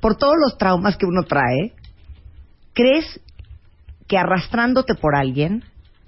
[0.00, 1.74] Por todos los traumas que uno trae,
[2.72, 3.20] ¿crees
[4.06, 5.64] que arrastrándote por alguien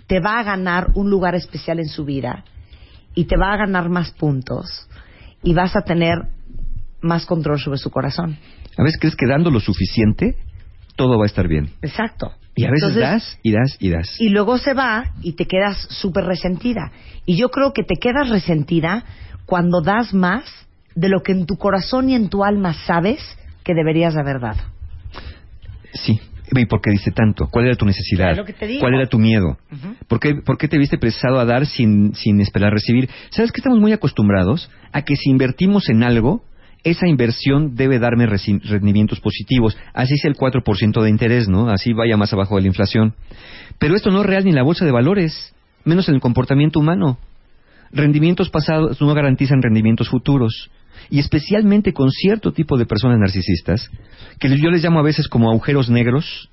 [0.07, 2.45] te va a ganar un lugar especial en su vida
[3.15, 4.89] y te va a ganar más puntos
[5.43, 6.19] y vas a tener
[7.01, 8.39] más control sobre su corazón?
[8.77, 10.37] A veces crees que dando lo suficiente,
[10.97, 11.71] todo va a estar bien.
[11.83, 12.33] Exacto.
[12.55, 14.21] Y a veces Entonces, das y das y das.
[14.21, 16.91] y luego se va y te quedas súper resentida.
[17.25, 19.05] Y yo creo que te quedas resentida
[19.47, 20.45] cuando das más
[20.95, 23.21] de lo que en tu corazón y en tu alma sabes
[23.63, 24.61] que deberías haber dado.
[25.95, 26.21] Sí.
[26.51, 27.49] ¿Y por qué dice tanto?
[27.51, 28.37] ¿Cuál era tu necesidad?
[28.81, 29.59] ¿Cuál era tu miedo?
[30.07, 33.09] ¿Por, qué, por qué te viste precisado a dar sin, sin esperar recibir?
[33.31, 36.43] ¿Sabes que estamos muy acostumbrados a que si invertimos en algo,
[36.85, 39.77] esa inversión debe darme rendimientos positivos?
[39.93, 41.69] Así es el 4% de interés, ¿no?
[41.69, 43.15] Así vaya más abajo de la inflación.
[43.79, 45.55] Pero esto no es real ni en la bolsa de valores.
[45.85, 47.19] menos en el comportamiento humano.
[47.91, 50.71] Rendimientos pasados no garantizan rendimientos futuros.
[51.11, 53.91] Y especialmente con cierto tipo de personas narcisistas,
[54.39, 56.51] que yo les llamo a veces como agujeros negros,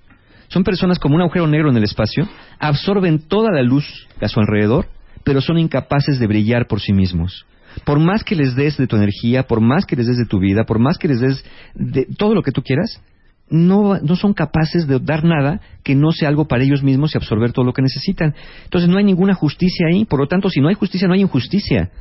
[0.47, 2.27] son personas como un agujero negro en el espacio,
[2.60, 4.88] absorben toda la luz a su alrededor,
[5.23, 7.45] pero son incapaces de brillar por sí mismos.
[7.84, 10.39] Por más que les des de tu energía, por más que les des de tu
[10.39, 13.01] vida, por más que les des de todo lo que tú quieras,
[13.49, 17.17] no, no son capaces de dar nada que no sea algo para ellos mismos y
[17.17, 18.34] absorber todo lo que necesitan.
[18.63, 20.05] Entonces no hay ninguna justicia ahí.
[20.05, 21.91] Por lo tanto, si no hay justicia, no hay injusticia.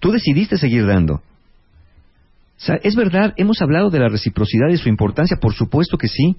[0.00, 1.22] Tú decidiste seguir dando.
[2.82, 6.36] Es verdad, hemos hablado de la reciprocidad y su importancia, por supuesto que sí.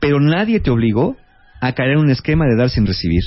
[0.00, 1.16] Pero nadie te obligó
[1.60, 3.22] a caer en un esquema de dar sin recibir,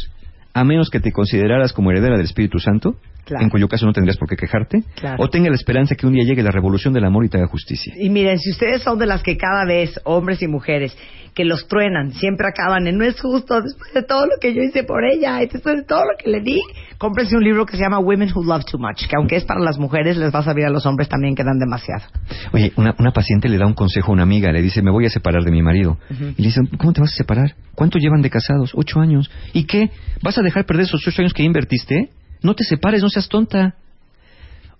[0.54, 2.96] a menos que te consideraras como heredera del Espíritu Santo
[3.40, 4.84] en cuyo caso no tendrías por qué quejarte,
[5.18, 7.48] o tenga la esperanza que un día llegue la revolución del amor y te haga
[7.48, 7.94] justicia.
[7.98, 10.96] Y miren, si ustedes son de las que cada vez, hombres y mujeres,
[11.34, 14.62] que los truenan, siempre acaban en no es justo, después de todo lo que yo
[14.62, 16.60] hice por ella, después de todo lo que le di,
[16.98, 19.62] cómprense un libro que se llama Women Who Love Too Much, que aunque es para
[19.62, 22.04] las mujeres, les va a servir a los hombres también que dan demasiado.
[22.52, 25.10] Oye, una, paciente le da un consejo a una amiga, le dice, me voy a
[25.10, 25.98] separar de mi marido.
[26.10, 27.56] Y le dice, ¿cómo te vas a separar?
[27.74, 28.72] ¿Cuánto llevan de casados?
[28.76, 29.32] Ocho años.
[29.54, 29.90] ¿Y qué?
[30.22, 32.10] ¿Vas a dejar perder esos ocho años que invertiste?
[32.42, 33.76] No te separes, no seas tonta.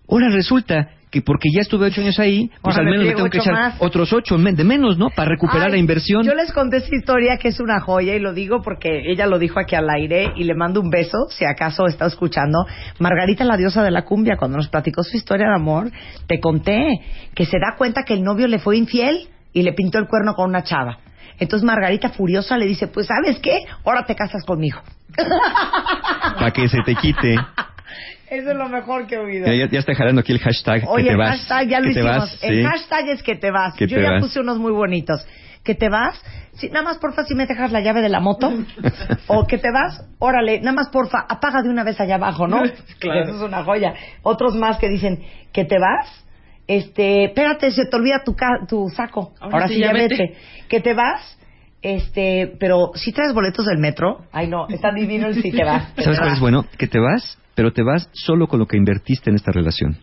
[0.08, 3.40] Ahora resulta que porque ya estuve ocho años ahí, pues al menos le tengo que
[3.40, 5.10] echar otros ocho de menos, ¿no?
[5.10, 6.24] Para recuperar la inversión.
[6.24, 9.40] Yo les conté esta historia que es una joya y lo digo porque ella lo
[9.40, 12.66] dijo aquí al aire y le mando un beso, si acaso está escuchando.
[13.00, 15.92] Margarita, la diosa de la cumbia, cuando nos platicó su historia de amor,
[16.28, 17.02] te conté
[17.34, 20.36] que se da cuenta que el novio le fue infiel y le pintó el cuerno
[20.36, 21.00] con una chava.
[21.40, 23.60] Entonces Margarita furiosa le dice, pues ¿sabes qué?
[23.86, 24.82] Ahora te casas conmigo.
[25.16, 27.36] Para que se te quite.
[28.30, 29.52] Eso es lo mejor que he oído.
[29.52, 31.30] Ya, está jalando aquí el hashtag Oye, que te vas.
[31.40, 32.44] hashtag ya lo hicimos.
[32.44, 33.76] El hashtag es que te vas.
[33.78, 35.26] Yo ya puse unos muy bonitos.
[35.64, 36.22] Que te vas.
[36.54, 38.52] Sí, nada más, porfa, si me dejas la llave de la moto.
[39.28, 42.62] o que te vas, órale, nada más, porfa, apaga de una vez allá abajo, ¿no?
[43.00, 43.24] claro.
[43.24, 43.94] Eso es una joya.
[44.24, 46.26] Otros más que dicen, que te vas.
[46.70, 48.36] Este, espérate, se te olvida tu,
[48.68, 49.34] tu saco.
[49.42, 50.36] Ahora, sí, ya vete.
[50.68, 51.40] Que te vas
[51.82, 55.94] este, pero si traes boletos del metro, ay no, está divino el si te vas.
[55.98, 56.66] ¿Sabes cuál es bueno?
[56.78, 59.98] Que te vas, pero te vas solo con lo que invertiste en esta relación.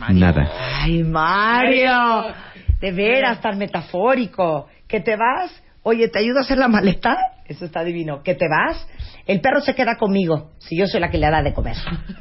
[0.00, 0.50] Ay, Nada.
[0.82, 2.34] Ay, Mario.
[2.80, 4.68] De veras, tan metafórico.
[4.88, 7.16] Que te vas, oye, ¿te ayudo a hacer la maleta?
[7.46, 8.22] Eso está divino.
[8.22, 8.88] Que te vas,
[9.26, 11.76] el perro se queda conmigo, si yo soy la que le da de comer.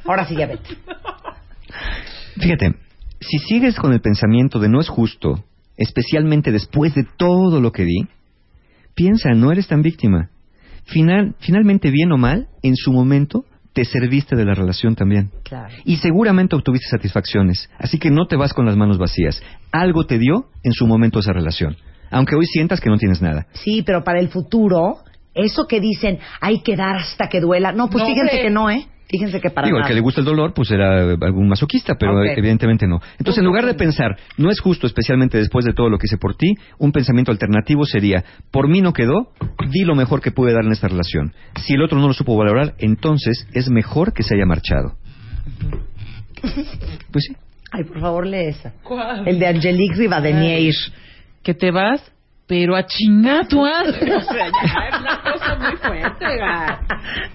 [0.06, 0.76] Ahora sí ya vete.
[2.38, 2.74] Fíjate,
[3.20, 5.44] si sigues con el pensamiento de no es justo,
[5.78, 8.08] especialmente después de todo lo que di,
[8.96, 10.30] piensa, no eres tan víctima.
[10.86, 15.32] Final, finalmente, bien o mal, en su momento te serviste de la relación también.
[15.86, 17.70] Y seguramente obtuviste satisfacciones.
[17.78, 19.42] Así que no te vas con las manos vacías.
[19.72, 21.78] Algo te dio en su momento esa relación.
[22.10, 23.48] Aunque hoy sientas que no tienes nada.
[23.54, 24.98] Sí, pero para el futuro,
[25.34, 27.72] eso que dicen, hay que dar hasta que duela.
[27.72, 28.88] No, pues fíjense que no, ¿eh?
[29.10, 32.24] Fíjense que para Digo, el que le gusta el dolor, pues era algún masoquista, pero
[32.24, 33.00] evidentemente no.
[33.18, 36.18] Entonces, en lugar de pensar, no es justo, especialmente después de todo lo que hice
[36.18, 39.32] por ti, un pensamiento alternativo sería, por mí no quedó,
[39.72, 41.34] di lo mejor que pude dar en esta relación.
[41.56, 44.94] Si el otro no lo supo valorar, entonces es mejor que se haya marchado.
[47.12, 47.36] Pues sí.
[47.72, 48.74] Ay, por favor, lee esa.
[48.84, 49.28] ¿Cuál?
[49.28, 50.74] El de Angelique Rivadenier.
[51.42, 52.12] Que te vas
[52.50, 56.26] pero a chingar tu o sea, ya es una cosa muy fuerte,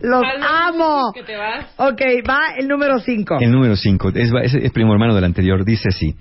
[0.00, 1.12] Los amo.
[1.14, 1.66] Que te vas.
[1.76, 3.36] Ok, va el número 5.
[3.40, 6.16] El número 5, es, es, primo hermano del anterior, dice así.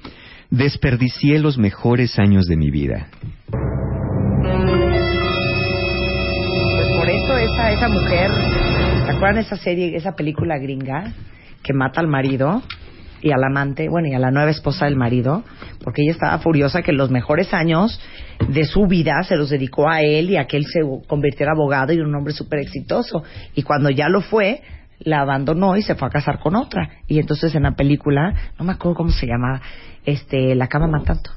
[0.52, 3.08] Desperdicié los mejores años de mi vida.
[6.76, 8.30] Pues por eso esa, esa mujer,
[9.06, 11.14] ¿se acuerdan esa serie, esa película gringa
[11.64, 12.62] que mata al marido?
[13.24, 15.46] y al amante, bueno, y a la nueva esposa del marido,
[15.82, 18.02] porque ella estaba furiosa que los mejores años
[18.48, 21.94] de su vida se los dedicó a él y a que él se convirtiera abogado
[21.94, 23.24] y un hombre súper exitoso.
[23.56, 24.62] Y cuando ya lo fue,
[25.00, 26.90] la abandonó y se fue a casar con otra.
[27.08, 29.62] Y entonces en la película, no me acuerdo cómo se llamaba,
[30.06, 31.32] este, la cama matando.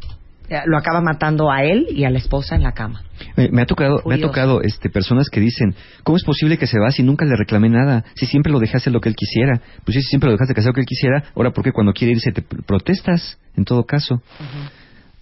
[0.48, 3.02] Eh, lo acaba matando a él y a la esposa en la cama.
[3.36, 6.78] Me, ha tocado, me ha tocado este, personas que dicen, ¿cómo es posible que se
[6.78, 8.04] va si nunca le reclamé nada?
[8.14, 9.60] Si siempre lo hacer lo que él quisiera.
[9.84, 12.12] Pues si siempre lo dejaste hacer lo que él quisiera, ahora ¿por qué cuando quiere
[12.12, 13.38] irse te protestas?
[13.56, 14.22] En todo caso.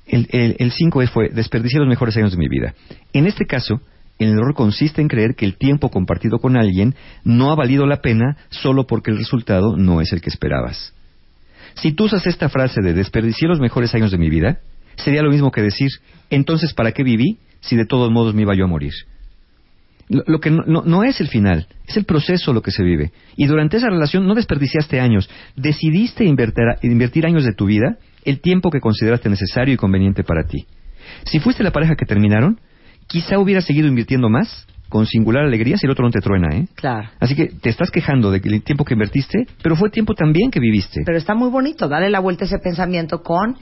[0.07, 2.75] El 5 el, fue, desperdicié los mejores años de mi vida.
[3.13, 3.81] En este caso,
[4.19, 8.01] el error consiste en creer que el tiempo compartido con alguien no ha valido la
[8.01, 10.95] pena solo porque el resultado no es el que esperabas.
[11.75, 14.61] Si tú usas esta frase de desperdicié los mejores años de mi vida,
[14.97, 15.91] sería lo mismo que decir,
[16.31, 18.93] entonces, ¿para qué viví si de todos modos me iba yo a morir?
[20.09, 23.13] Lo, que no, es el final, es el proceso lo que se vive.
[23.37, 28.71] Y durante esa relación no desperdiciaste años, decidiste invertir, años de tu vida, el tiempo
[28.71, 30.67] que consideraste necesario y conveniente para ti.
[31.25, 32.61] Si fuiste la pareja que terminaron,
[33.07, 36.69] quizá hubiera seguido invirtiendo más con singular alegría si el otro no te truena, ¿eh?
[36.75, 37.09] Claro.
[37.19, 40.51] Así que te estás quejando de que el tiempo que invertiste, pero fue tiempo también
[40.51, 41.03] que viviste.
[41.05, 43.57] Pero está muy bonito, dale la vuelta a ese pensamiento con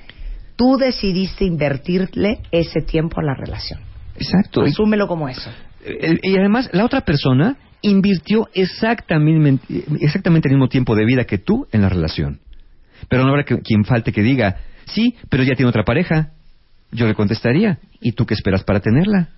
[0.56, 3.80] tú decidiste invertirle ese tiempo a la relación.
[4.16, 4.62] Exacto.
[4.62, 5.50] Asúmelo como eso.
[6.22, 11.66] Y además, la otra persona invirtió exactamente, exactamente el mismo tiempo de vida que tú
[11.72, 12.40] en la relación.
[13.08, 16.30] Pero no habrá que, quien falte que diga, sí, pero ya tiene otra pareja.
[16.90, 19.28] Yo le contestaría, ¿y tú qué esperas para tenerla?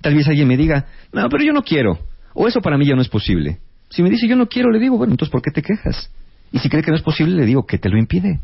[0.00, 1.98] Tal vez alguien me diga, no, pero yo no quiero.
[2.34, 3.58] O eso para mí ya no es posible.
[3.90, 6.10] Si me dice yo no quiero, le digo, bueno, entonces ¿por qué te quejas?
[6.52, 8.40] Y si cree que no es posible, le digo, ¿qué te lo impide?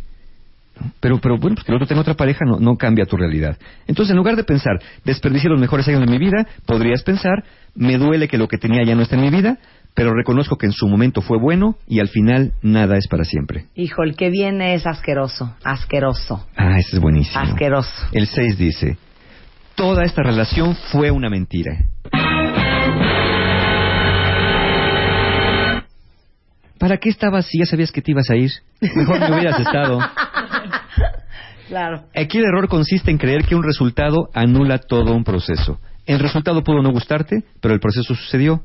[1.01, 3.57] Pero, pero bueno, pues que el otro tenga otra pareja no, no cambia tu realidad.
[3.87, 7.97] Entonces, en lugar de pensar, desperdicié los mejores años de mi vida, podrías pensar, me
[7.97, 9.59] duele que lo que tenía ya no está en mi vida,
[9.95, 13.67] pero reconozco que en su momento fue bueno y al final nada es para siempre.
[13.75, 16.47] Hijo, el que viene es asqueroso, asqueroso.
[16.57, 17.41] Ah, ese es buenísimo.
[17.41, 18.09] Asqueroso.
[18.13, 18.99] El 6 dice,
[19.77, 21.87] toda esta relación fue una mentira.
[26.79, 28.51] ¿Para qué estabas si ya sabías que te ibas a ir?
[28.81, 30.01] Mejor no hubieras estado.
[31.67, 32.05] Claro.
[32.15, 35.81] Aquí el error consiste en creer que un resultado anula todo un proceso.
[36.05, 38.63] El resultado pudo no gustarte, pero el proceso sucedió.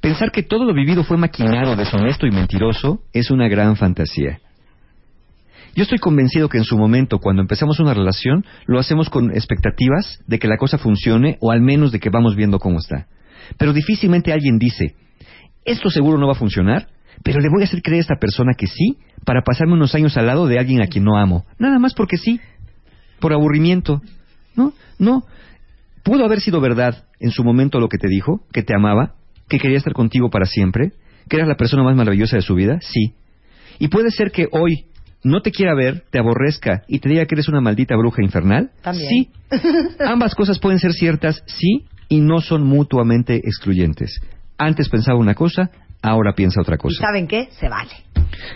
[0.00, 4.40] Pensar que todo lo vivido fue maquinado, deshonesto y mentiroso es una gran fantasía.
[5.74, 10.20] Yo estoy convencido que en su momento, cuando empezamos una relación, lo hacemos con expectativas
[10.26, 13.06] de que la cosa funcione o al menos de que vamos viendo cómo está.
[13.58, 14.94] Pero difícilmente alguien dice,
[15.64, 16.88] esto seguro no va a funcionar,
[17.22, 20.16] pero le voy a hacer creer a esta persona que sí para pasarme unos años
[20.16, 21.44] al lado de alguien a quien no amo.
[21.58, 22.40] Nada más porque sí,
[23.20, 24.00] por aburrimiento.
[24.54, 25.24] No, no.
[26.02, 29.16] Pudo haber sido verdad en su momento lo que te dijo, que te amaba,
[29.48, 30.92] que quería estar contigo para siempre,
[31.28, 33.14] que eras la persona más maravillosa de su vida, sí.
[33.78, 34.86] Y puede ser que hoy
[35.22, 38.70] no te quiera ver, te aborrezca y te diga que eres una maldita bruja infernal.
[38.82, 39.08] También.
[39.08, 39.30] Sí.
[40.06, 44.20] Ambas cosas pueden ser ciertas, sí, y no son mutuamente excluyentes.
[44.58, 45.70] Antes pensaba una cosa,
[46.02, 46.94] ahora piensa otra cosa.
[46.94, 47.48] ¿Y saben qué?
[47.50, 47.90] Se vale.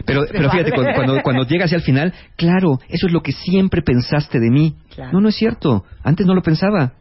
[0.06, 3.82] Pero, pero fíjate, cuando, cuando, cuando, llegas al final, claro, eso es lo que siempre
[3.82, 4.76] pensaste de mí.
[5.12, 5.84] No, no es cierto.
[6.02, 6.92] Antes no lo pensaba.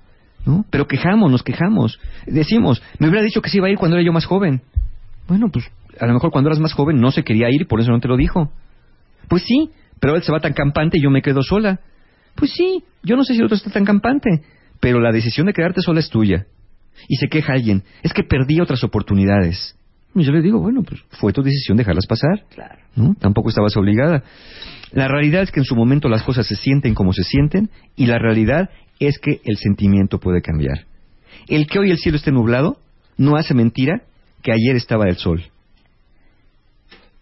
[0.46, 0.66] ¿No?
[0.70, 2.00] Pero quejamos, nos quejamos.
[2.26, 4.62] Decimos, me hubiera dicho que se iba a ir cuando era yo más joven.
[5.28, 5.66] Bueno, pues
[6.00, 8.00] a lo mejor cuando eras más joven no se quería ir y por eso no
[8.00, 8.52] te lo dijo.
[9.28, 11.80] Pues sí, pero él se va tan campante y yo me quedo sola.
[12.36, 14.44] Pues sí, yo no sé si el otro está tan campante,
[14.80, 16.48] pero la decisión de quedarte sola es tuya.
[17.08, 19.76] Y se queja alguien, es que perdí otras oportunidades.
[20.16, 22.46] Y yo le digo, bueno, pues fue tu decisión dejarlas pasar.
[22.54, 22.80] Claro.
[22.96, 23.16] ¿no?
[23.20, 24.24] Tampoco estabas obligada.
[24.92, 28.08] La realidad es que en su momento las cosas se sienten como se sienten y
[28.08, 30.86] la realidad es que el sentimiento puede cambiar.
[31.48, 32.78] El que hoy el cielo esté nublado
[33.18, 34.04] no hace mentira
[34.44, 35.44] que ayer estaba el sol.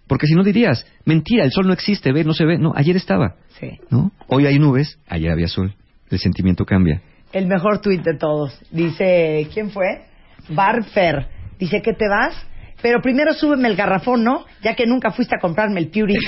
[0.08, 2.58] Porque si no dirías, mentira, el sol no existe, ve, no se ve.
[2.58, 3.36] No, ayer estaba.
[3.60, 3.80] Sí.
[3.90, 4.12] ¿no?
[4.28, 5.74] Hoy hay nubes, ayer había sol.
[6.10, 7.02] El sentimiento cambia.
[7.34, 8.58] El mejor tuit de todos.
[8.72, 10.06] Dice, ¿quién fue?
[10.50, 11.28] Barfer.
[11.60, 12.36] Dice que te vas,
[12.82, 14.46] pero primero súbeme el garrafón, ¿no?
[14.64, 16.20] Ya que nunca fuiste a comprarme el Purity.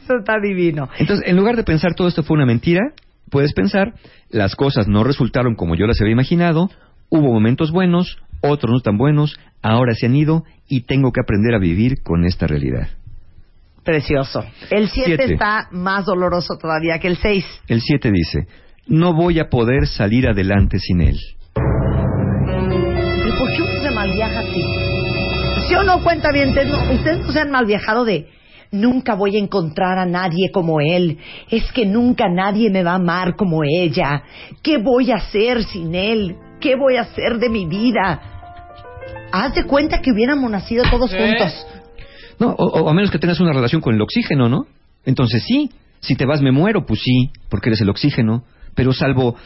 [0.07, 0.89] Eso está divino.
[0.99, 2.93] Entonces, en lugar de pensar todo esto fue una mentira,
[3.29, 3.95] puedes pensar,
[4.31, 6.71] las cosas no resultaron como yo las había imaginado,
[7.09, 11.57] hubo momentos buenos, otros no tan buenos, ahora se han ido y tengo que aprender
[11.57, 12.89] a vivir con esta realidad.
[13.83, 14.45] Precioso.
[14.71, 17.45] El 7 está más doloroso todavía que el 6.
[17.67, 18.47] El 7 dice,
[18.87, 21.17] no voy a poder salir adelante sin él.
[21.57, 24.63] ¿Y por qué uno se malviaja así?
[25.67, 26.55] ¿Sí o no cuenta bien?
[26.55, 28.29] No, ustedes no se han malviajado de
[28.71, 31.19] nunca voy a encontrar a nadie como él,
[31.51, 34.23] es que nunca nadie me va a amar como ella,
[34.63, 36.37] ¿qué voy a hacer sin él?
[36.61, 38.21] ¿Qué voy a hacer de mi vida?
[39.33, 41.19] Haz de cuenta que hubiéramos nacido todos ¿Eh?
[41.19, 41.67] juntos.
[42.39, 44.67] No, o, o a menos que tengas una relación con el oxígeno, ¿no?
[45.05, 48.45] Entonces sí, si te vas me muero, pues sí, porque eres el oxígeno.
[48.77, 49.37] Pero salvo,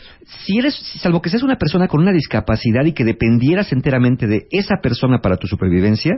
[0.44, 4.48] si eres, salvo que seas una persona con una discapacidad y que dependieras enteramente de
[4.50, 6.16] esa persona para tu supervivencia,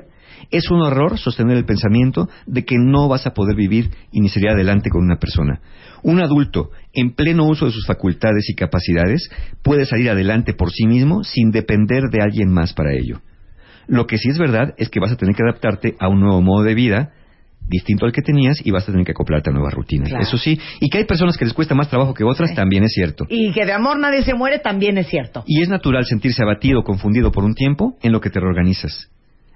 [0.51, 4.31] es un error sostener el pensamiento de que no vas a poder vivir y ni
[4.31, 5.61] salir adelante con una persona.
[6.03, 9.31] Un adulto, en pleno uso de sus facultades y capacidades,
[9.62, 13.20] puede salir adelante por sí mismo sin depender de alguien más para ello.
[13.88, 16.40] Lo que sí es verdad es que vas a tener que adaptarte a un nuevo
[16.40, 17.12] modo de vida
[17.68, 20.09] distinto al que tenías y vas a tener que acoplarte a nuevas rutinas.
[20.09, 20.22] Claro.
[20.25, 22.57] Eso sí, y que hay personas que les cuesta más trabajo que otras, Sí.
[22.57, 23.25] también es cierto.
[23.29, 25.42] Y que de amor nadie se muere también es cierto.
[25.46, 29.09] Y es natural sentirse abatido o confundido por un tiempo en lo que te reorganizas.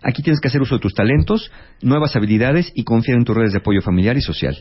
[0.03, 1.51] Aquí tienes que hacer uso de tus talentos,
[1.83, 4.57] nuevas habilidades y confiar en tus redes de apoyo familiar y social.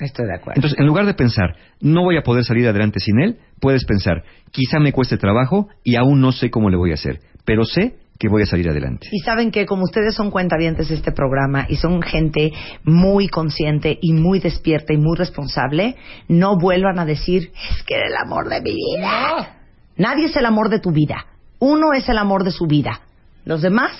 [0.00, 0.58] Estoy de acuerdo.
[0.58, 4.24] Entonces, en lugar de pensar, no voy a poder salir adelante sin él, puedes pensar,
[4.50, 7.94] quizá me cueste trabajo y aún no sé cómo le voy a hacer, pero sé
[8.18, 9.08] que voy a salir adelante.
[9.10, 12.52] Y saben que como ustedes son cuentavientes de este programa y son gente
[12.84, 15.96] muy consciente y muy despierta y muy responsable,
[16.28, 19.56] no vuelvan a decir, es que era el amor de mi vida.
[19.96, 21.26] Nadie es el amor de tu vida.
[21.58, 23.00] Uno es el amor de su vida.
[23.44, 23.92] Los demás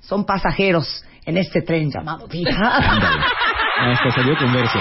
[0.00, 2.50] son pasajeros en este tren llamado vida.
[3.78, 4.78] Hasta salió converso.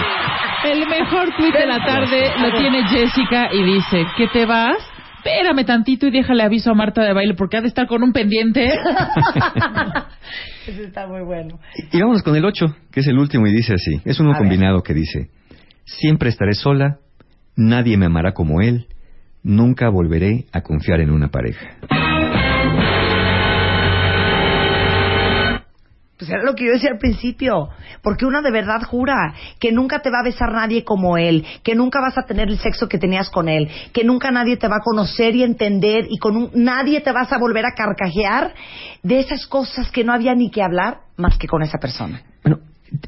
[0.63, 4.77] El mejor tweet de la tarde lo tiene Jessica y dice, ¿qué te vas?
[5.23, 8.11] Espérame tantito y déjale aviso a Marta de baile porque ha de estar con un
[8.11, 8.65] pendiente.
[10.67, 11.59] Eso está muy bueno.
[11.91, 14.01] Y vamos con el 8, que es el último y dice así.
[14.03, 15.29] Es uno combinado que dice,
[15.85, 16.97] siempre estaré sola,
[17.55, 18.87] nadie me amará como él,
[19.43, 21.77] nunca volveré a confiar en una pareja.
[26.21, 27.69] Pues era lo que yo decía al principio,
[28.03, 31.73] porque uno de verdad jura que nunca te va a besar nadie como él, que
[31.73, 34.75] nunca vas a tener el sexo que tenías con él, que nunca nadie te va
[34.75, 38.53] a conocer y entender y con nadie te vas a volver a carcajear
[39.01, 42.21] de esas cosas que no había ni que hablar más que con esa persona.
[42.43, 42.59] Bueno,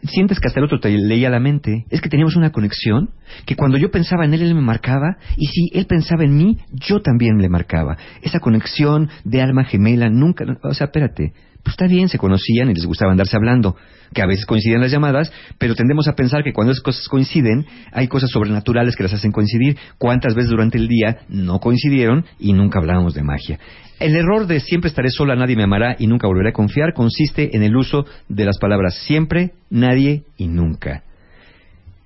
[0.02, 3.12] sientes que hasta el otro te leía la mente, es que teníamos una conexión,
[3.46, 6.58] que cuando yo pensaba en él, él me marcaba, y si él pensaba en mí,
[6.72, 7.96] yo también le marcaba.
[8.24, 11.34] Esa conexión de alma gemela, nunca, o sea, espérate,
[11.64, 13.78] pues está bien, se conocían y les gustaba andarse hablando,
[14.14, 17.66] que a veces coinciden las llamadas, pero tendemos a pensar que cuando esas cosas coinciden,
[17.94, 19.78] hay cosas sobrenaturales que las hacen coincidir.
[19.98, 23.60] ¿Cuántas veces durante el día no coincidieron y nunca hablábamos de magia?
[24.00, 27.56] El error de siempre estaré sola, nadie me amará y nunca volveré a confiar consiste
[27.56, 31.04] en el uso de las palabras siempre, nadie y nunca.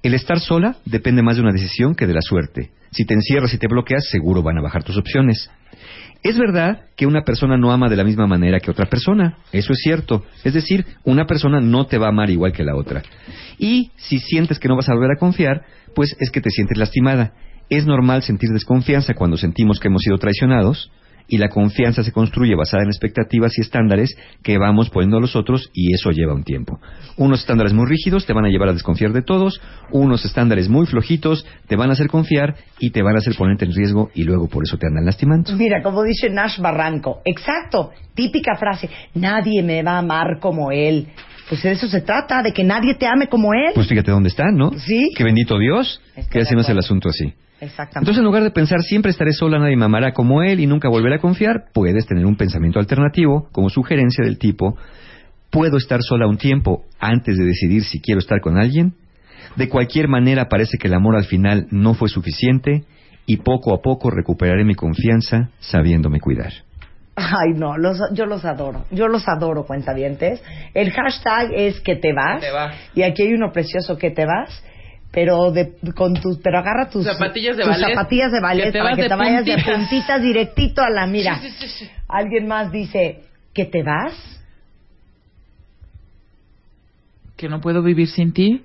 [0.04, 2.70] El estar sola depende más de una decisión que de la suerte.
[2.92, 5.50] Si te encierras y te bloqueas, seguro van a bajar tus opciones.
[6.24, 9.74] Es verdad que una persona no ama de la misma manera que otra persona, eso
[9.74, 10.26] es cierto.
[10.44, 13.04] Es decir, una persona no te va a amar igual que la otra.
[13.58, 15.64] Y si sientes que no vas a volver a confiar,
[15.96, 17.34] pues es que te sientes lastimada.
[17.70, 20.92] Es normal sentir desconfianza cuando sentimos que hemos sido traicionados,
[21.28, 25.36] y la confianza se construye basada en expectativas y estándares que vamos poniendo a los
[25.36, 26.80] otros y eso lleva un tiempo.
[27.18, 29.62] Unos estándares muy rígidos te van a llevar a desconfiar de todos,
[29.92, 33.66] unos estándares muy flojitos te van a hacer confiar y te van a hacer ponerte
[33.66, 35.56] en riesgo y luego por eso te andan lastimando.
[35.56, 41.08] Mira, como dice Nash Barranco, exacto, típica frase, nadie me va a amar como él.
[41.50, 43.72] Pues de eso se trata, de que nadie te ame como él.
[43.74, 44.72] Pues fíjate dónde están, ¿no?
[44.80, 45.12] Sí.
[45.16, 47.34] Que bendito Dios, que así no es el asunto así.
[47.60, 48.00] Exactamente.
[48.00, 50.90] Entonces, en lugar de pensar siempre estaré sola, nadie me amará como él y nunca
[50.90, 54.78] volveré a confiar, puedes tener un pensamiento alternativo como sugerencia del tipo,
[55.50, 58.94] ¿puedo estar sola un tiempo antes de decidir si quiero estar con alguien?
[59.56, 62.84] De cualquier manera parece que el amor al final no fue suficiente
[63.26, 66.54] y poco a poco recuperaré mi confianza sabiéndome cuidar.
[67.16, 67.74] Ay, no,
[68.14, 68.86] yo los adoro.
[68.92, 70.44] Yo los adoro, cuentavientes.
[70.76, 72.40] El hashtag es que te vas.
[72.40, 72.76] te vas.
[72.94, 74.64] Y aquí hay uno precioso, que te vas
[75.12, 78.96] pero de, con tus pero agarra tus zapatillas de tus ballet, zapatillas de ballet para
[78.96, 81.40] que te vayas de puntitas directito a la mira.
[82.08, 84.14] Alguien más dice que te vas.
[87.36, 88.64] Que no puedo vivir sin ti.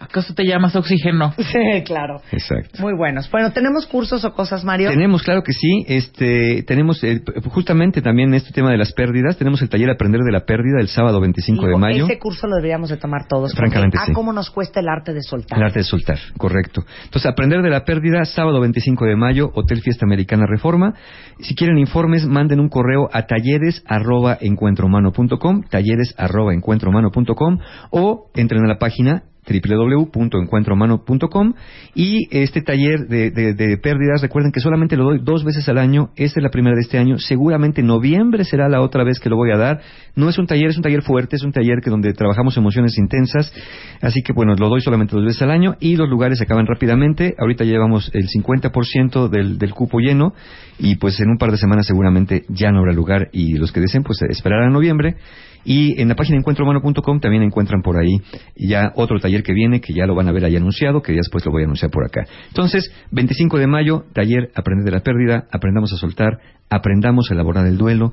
[0.00, 1.34] ¿Acaso te llamas oxígeno?
[1.50, 2.20] Sí, claro.
[2.30, 2.80] Exacto.
[2.80, 3.28] Muy buenos.
[3.30, 4.90] Bueno, ¿tenemos cursos o cosas, Mario?
[4.90, 5.84] Tenemos, claro que sí.
[5.88, 7.04] Este, tenemos
[7.48, 9.36] justamente también este tema de las pérdidas.
[9.36, 12.04] Tenemos el taller Aprender de la Pérdida el sábado 25 de mayo.
[12.04, 13.52] Ese curso lo deberíamos de tomar todos.
[13.52, 15.58] Francamente, ah, cómo nos cuesta el arte de soltar.
[15.58, 16.84] El arte de soltar, correcto.
[17.04, 20.94] Entonces, Aprender de la Pérdida, sábado 25 de mayo, Hotel Fiesta Americana Reforma.
[21.40, 27.58] Si quieren informes, manden un correo a talleres arroba encuentrohumano.com, talleres arroba encuentrohumano.com
[27.90, 31.54] o entren a la página www.encuentrohumano.com
[31.94, 36.40] y este taller de, pérdidas, recuerden que solamente lo doy dos veces al año, esta
[36.40, 39.50] es la primera de este año, seguramente noviembre será la otra vez que lo voy
[39.50, 39.80] a dar,
[40.14, 42.96] no es un taller, es un taller fuerte, es un taller que donde trabajamos emociones
[42.98, 43.52] intensas,
[44.00, 46.66] así que bueno, lo doy solamente dos veces al año y los lugares se acaban
[46.66, 50.34] rápidamente, ahorita llevamos el 50% del, del cupo lleno
[50.78, 53.80] y pues en un par de semanas seguramente ya no habrá lugar y los que
[53.80, 55.16] deseen pues esperarán noviembre
[55.64, 58.16] y en la página encuentrohumano.com también encuentran por ahí
[58.56, 61.18] ya otro taller que viene, que ya lo van a ver ahí anunciado, que ya
[61.18, 62.24] después lo voy a anunciar por acá.
[62.48, 66.38] Entonces, 25 de mayo, taller Aprender de la Pérdida, aprendamos a soltar,
[66.68, 68.12] aprendamos a elaborar el duelo.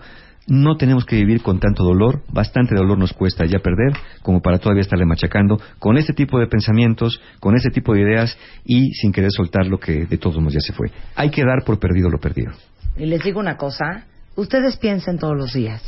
[0.50, 3.92] No tenemos que vivir con tanto dolor, bastante dolor nos cuesta ya perder,
[4.22, 8.38] como para todavía estarle machacando con este tipo de pensamientos, con ese tipo de ideas
[8.64, 10.90] y sin querer soltar lo que de todos modos ya se fue.
[11.16, 12.54] Hay que dar por perdido lo perdido.
[12.96, 14.06] Y les digo una cosa,
[14.38, 15.84] ustedes piensen todos los días,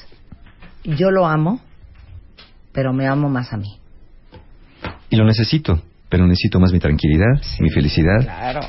[0.83, 1.59] yo lo amo,
[2.71, 3.77] pero me amo más a mí.
[5.09, 8.21] Y lo necesito, pero necesito más mi tranquilidad, mi felicidad.
[8.21, 8.61] Claro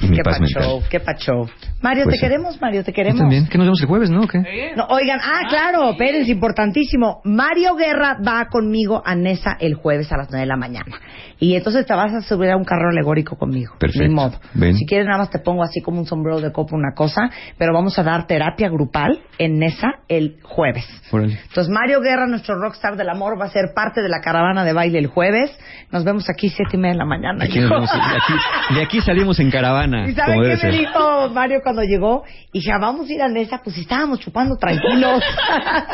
[0.00, 1.32] y qué pacho, qué pacho.
[1.80, 3.20] Mario, pues te queremos, Mario, te queremos.
[3.20, 4.20] también, que nos vemos el jueves, ¿no?
[4.20, 7.20] No, oigan, ah, claro, Pérez, importantísimo.
[7.24, 10.98] Mario Guerra va conmigo a Nesa el jueves a las 9 de la mañana.
[11.38, 13.74] Y entonces te vas a subir a un carro alegórico conmigo.
[13.78, 14.12] Perfecto.
[14.12, 14.40] modo.
[14.74, 17.30] Si quieres, nada más te pongo así como un sombrero de copa, una cosa.
[17.56, 20.84] Pero vamos a dar terapia grupal en Nesa el jueves.
[21.12, 24.72] Entonces, Mario Guerra, nuestro rockstar del amor, va a ser parte de la caravana de
[24.72, 25.56] baile el jueves.
[25.92, 27.44] Nos vemos aquí siete y media de la mañana.
[27.44, 29.87] Aquí nos vemos, aquí, de aquí salimos en caravana.
[30.06, 32.24] ¿Y saben qué me dijo Mario cuando llegó?
[32.52, 35.22] Y dije, vamos a ir a Nesa, pues estábamos chupando tranquilos.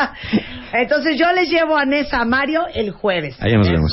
[0.73, 3.37] Entonces yo les llevo a Nesa a Mario el jueves.
[3.41, 3.93] Ahí nos vemos.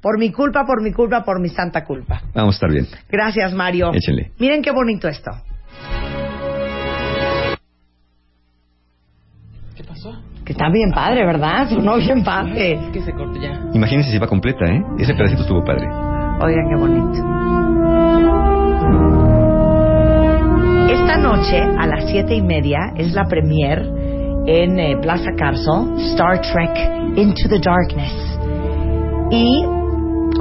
[0.00, 2.22] Por mi culpa, por mi culpa, por mi santa culpa.
[2.34, 2.86] Vamos a estar bien.
[3.08, 3.92] Gracias, Mario.
[3.94, 4.32] Échenle.
[4.38, 5.30] Miren qué bonito esto.
[9.76, 10.12] ¿Qué pasó?
[10.44, 11.68] Que está bien padre, ¿verdad?
[11.68, 12.80] Sonó bien padre.
[12.92, 13.60] Que se corte ya.
[13.72, 14.82] Imagínense si va completa, ¿eh?
[14.98, 15.86] Ese pedacito estuvo padre.
[16.40, 17.71] Oigan qué bonito.
[21.42, 23.78] Noche a las siete y media es la premier
[24.46, 26.70] en eh, Plaza Carso, Star Trek
[27.16, 28.38] Into the Darkness.
[29.32, 29.64] Y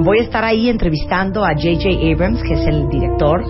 [0.04, 1.90] voy a estar ahí entrevistando a J.J.
[2.12, 3.42] Abrams, que es el director.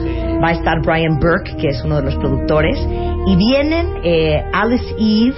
[0.41, 2.79] Va a estar Brian Burke, que es uno de los productores.
[3.27, 5.35] Y vienen eh, Alice Eve,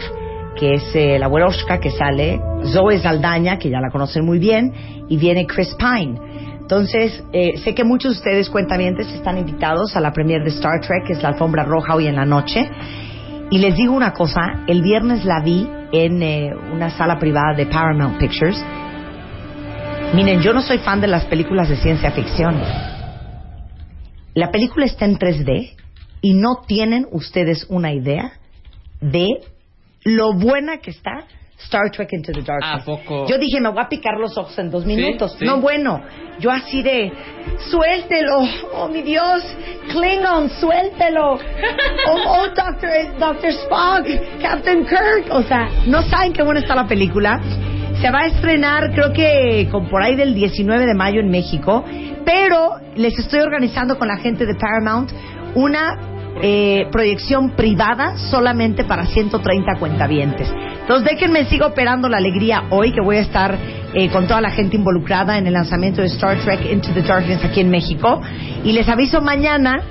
[0.55, 4.72] que es eh, la Weroshka que sale, Zoe Saldaña, que ya la conocen muy bien,
[5.09, 6.53] y viene Chris Pine.
[6.64, 10.80] Entonces, eh, sé que muchos de ustedes cuentavientes están invitados a la premiere de Star
[10.80, 12.70] Trek, que es la alfombra roja hoy en la noche.
[13.51, 17.66] Y les digo una cosa, el viernes la vi en eh, una sala privada de
[17.66, 18.64] Paramount Pictures.
[20.16, 22.55] Miren, yo no soy fan de las películas de ciencia ficción.
[24.34, 25.76] La película está en 3D
[26.22, 28.32] y no tienen ustedes una idea
[29.01, 29.28] de
[30.05, 31.26] lo buena que está
[31.66, 32.82] Star Trek Into the Darkness.
[32.82, 33.28] ¿A poco?
[33.28, 35.38] Yo dije, me voy a picar los ojos en dos minutos.
[35.41, 36.01] No, bueno.
[36.39, 37.11] Yo así de,
[37.70, 38.39] suéltelo.
[38.74, 39.43] Oh, mi Dios.
[39.91, 41.39] Klingon, suéltelo.
[42.05, 44.05] Oh, oh Doctor, Doctor Spock,
[44.41, 45.32] Captain Kirk.
[45.32, 47.39] O sea, no saben qué buena está la película.
[48.01, 51.84] Se va a estrenar, creo que con por ahí del 19 de mayo en México.
[52.26, 55.11] Pero les estoy organizando con la gente de Paramount
[55.55, 60.52] una eh, proyección privada solamente para 130 cuentavientes.
[60.82, 63.58] Entonces déjenme sigo operando la alegría hoy que voy a estar
[63.94, 67.44] eh, con toda la gente involucrada en el lanzamiento de Star Trek Into the Darkness
[67.46, 68.22] aquí en México
[68.64, 69.82] y les aviso mañana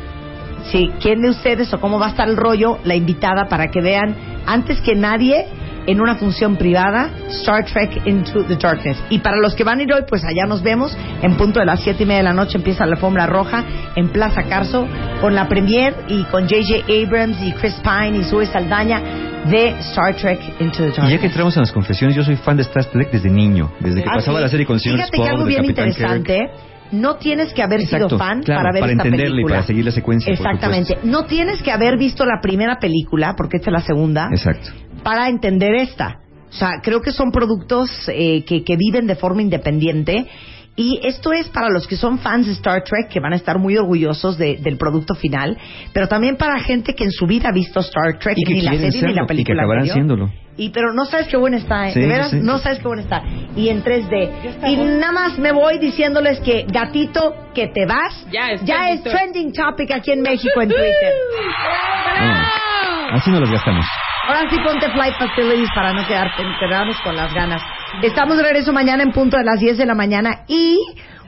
[0.71, 3.81] si quién de ustedes o cómo va a estar el rollo la invitada para que
[3.81, 4.17] vean
[4.47, 5.47] antes que nadie
[5.87, 8.97] en una función privada Star Trek Into the Darkness.
[9.11, 10.97] Y para los que van a ir hoy, pues allá nos vemos.
[11.23, 13.65] En punto de las siete y media de la noche empieza la alfombra roja
[13.97, 14.87] en Plaza Carso
[15.21, 16.85] con la premier y con J.J.
[17.07, 19.01] Abrams y Chris Pine y Zoe Saldaña
[19.47, 21.09] de Star Trek Into the Darkness.
[21.09, 23.73] Y ya que entramos en las confesiones, yo soy fan de Star Trek desde niño,
[23.81, 24.43] desde que Ah, pasaba sí.
[24.45, 26.39] la serie con señor Fíjate Spock, que algo bien Capitán interesante.
[26.39, 26.51] Kirk.
[26.93, 29.55] No tienes que haber Exacto, sido fan claro, para ver para esta entenderle y película.
[29.57, 30.99] para seguir la secuencia, por Exactamente.
[31.05, 34.71] No tienes que haber visto la primera película, porque esta es la segunda, Exacto.
[35.03, 36.19] Para entender esta.
[36.51, 40.27] O sea, creo que son productos eh, que, que viven de forma independiente.
[40.75, 43.59] Y esto es para los que son fans de Star Trek, que van a estar
[43.59, 45.59] muy orgullosos de- del producto final,
[45.93, 48.63] pero también para gente que en su vida ha visto Star Trek, Y que ni
[48.63, 49.63] la serie ni la serlo, y que película.
[49.63, 49.95] acabarán anterior.
[50.07, 50.33] siéndolo.
[50.57, 51.93] Y pero no sabes qué buena está, ¿eh?
[51.93, 52.39] Sí, de veras, sí.
[52.43, 53.23] no sabes qué buena está.
[53.55, 54.31] Y en 3D.
[54.69, 59.03] Y nada más me voy diciéndoles que gatito, que te vas, Ya es ya es
[59.03, 61.13] trending trending topic aquí en México en Twitter.
[63.13, 63.85] Así nos los gastamos.
[64.27, 67.63] Ahora sí ponte Flight Facilities para no quedarte, quedarnos con las ganas.
[68.01, 70.79] Estamos de regreso mañana en punto de las 10 de la mañana y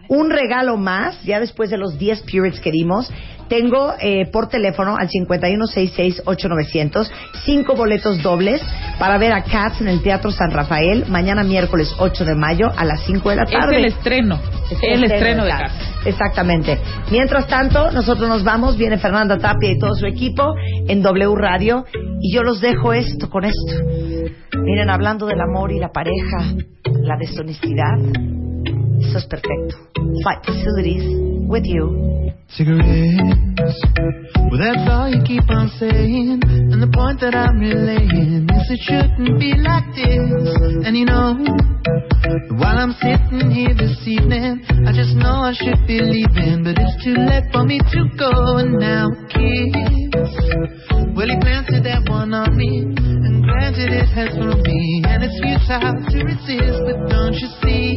[0.09, 3.11] un regalo más, ya después de los 10 periods que dimos,
[3.49, 7.11] tengo eh, por teléfono al 5166-8900
[7.45, 8.63] cinco boletos dobles
[8.99, 12.85] para ver a Cats en el Teatro San Rafael mañana miércoles 8 de mayo a
[12.87, 13.77] las 5 de la Es tarde.
[13.77, 14.41] el estreno.
[14.71, 15.63] Es el estreno de Cats.
[15.63, 15.75] Cats.
[16.07, 16.79] Exactamente.
[17.11, 20.55] Mientras tanto, nosotros nos vamos, viene Fernanda Tapia y todo su equipo
[20.89, 21.85] en W Radio
[22.21, 23.75] y yo los dejo esto con esto.
[24.63, 26.39] Miren, hablando del amor y la pareja,
[27.03, 27.99] la deshonestidad,
[29.01, 29.77] eso es perfecto.
[30.23, 31.05] Flight Facilities
[31.49, 32.33] with you.
[32.49, 33.75] cigarettes.
[34.51, 36.41] Well, that's all you keep on saying.
[36.45, 40.87] And the point that I'm relaying is it shouldn't be like this.
[40.87, 41.35] And you know,
[42.61, 46.63] while I'm sitting here this evening, I just know I should be leaving.
[46.63, 50.31] But it's too late for me to go and now kiss.
[51.15, 52.95] Well, he planted that one on me.
[52.95, 55.03] And granted, it has thrown me.
[55.07, 56.79] And it's futile to resist.
[56.87, 57.94] But don't you see?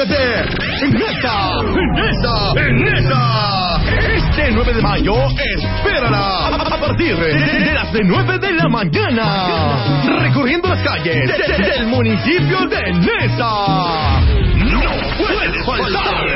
[0.00, 1.56] Cuentavientes de Neta,
[1.94, 3.80] Neta, Neta.
[4.16, 6.58] Este 9 de mayo, espérala.
[6.80, 9.84] partir de las de 9 de la mañana.
[10.20, 11.28] Recorriendo las calles
[11.58, 14.20] del municipio de Nesa.
[14.56, 16.26] ¡No puedes faltar!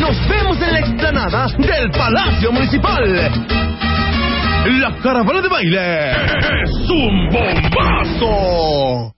[0.00, 3.30] Nos vemos en la explanada del Palacio Municipal.
[4.80, 6.10] La caravana de baile
[6.62, 9.17] es un bombazo.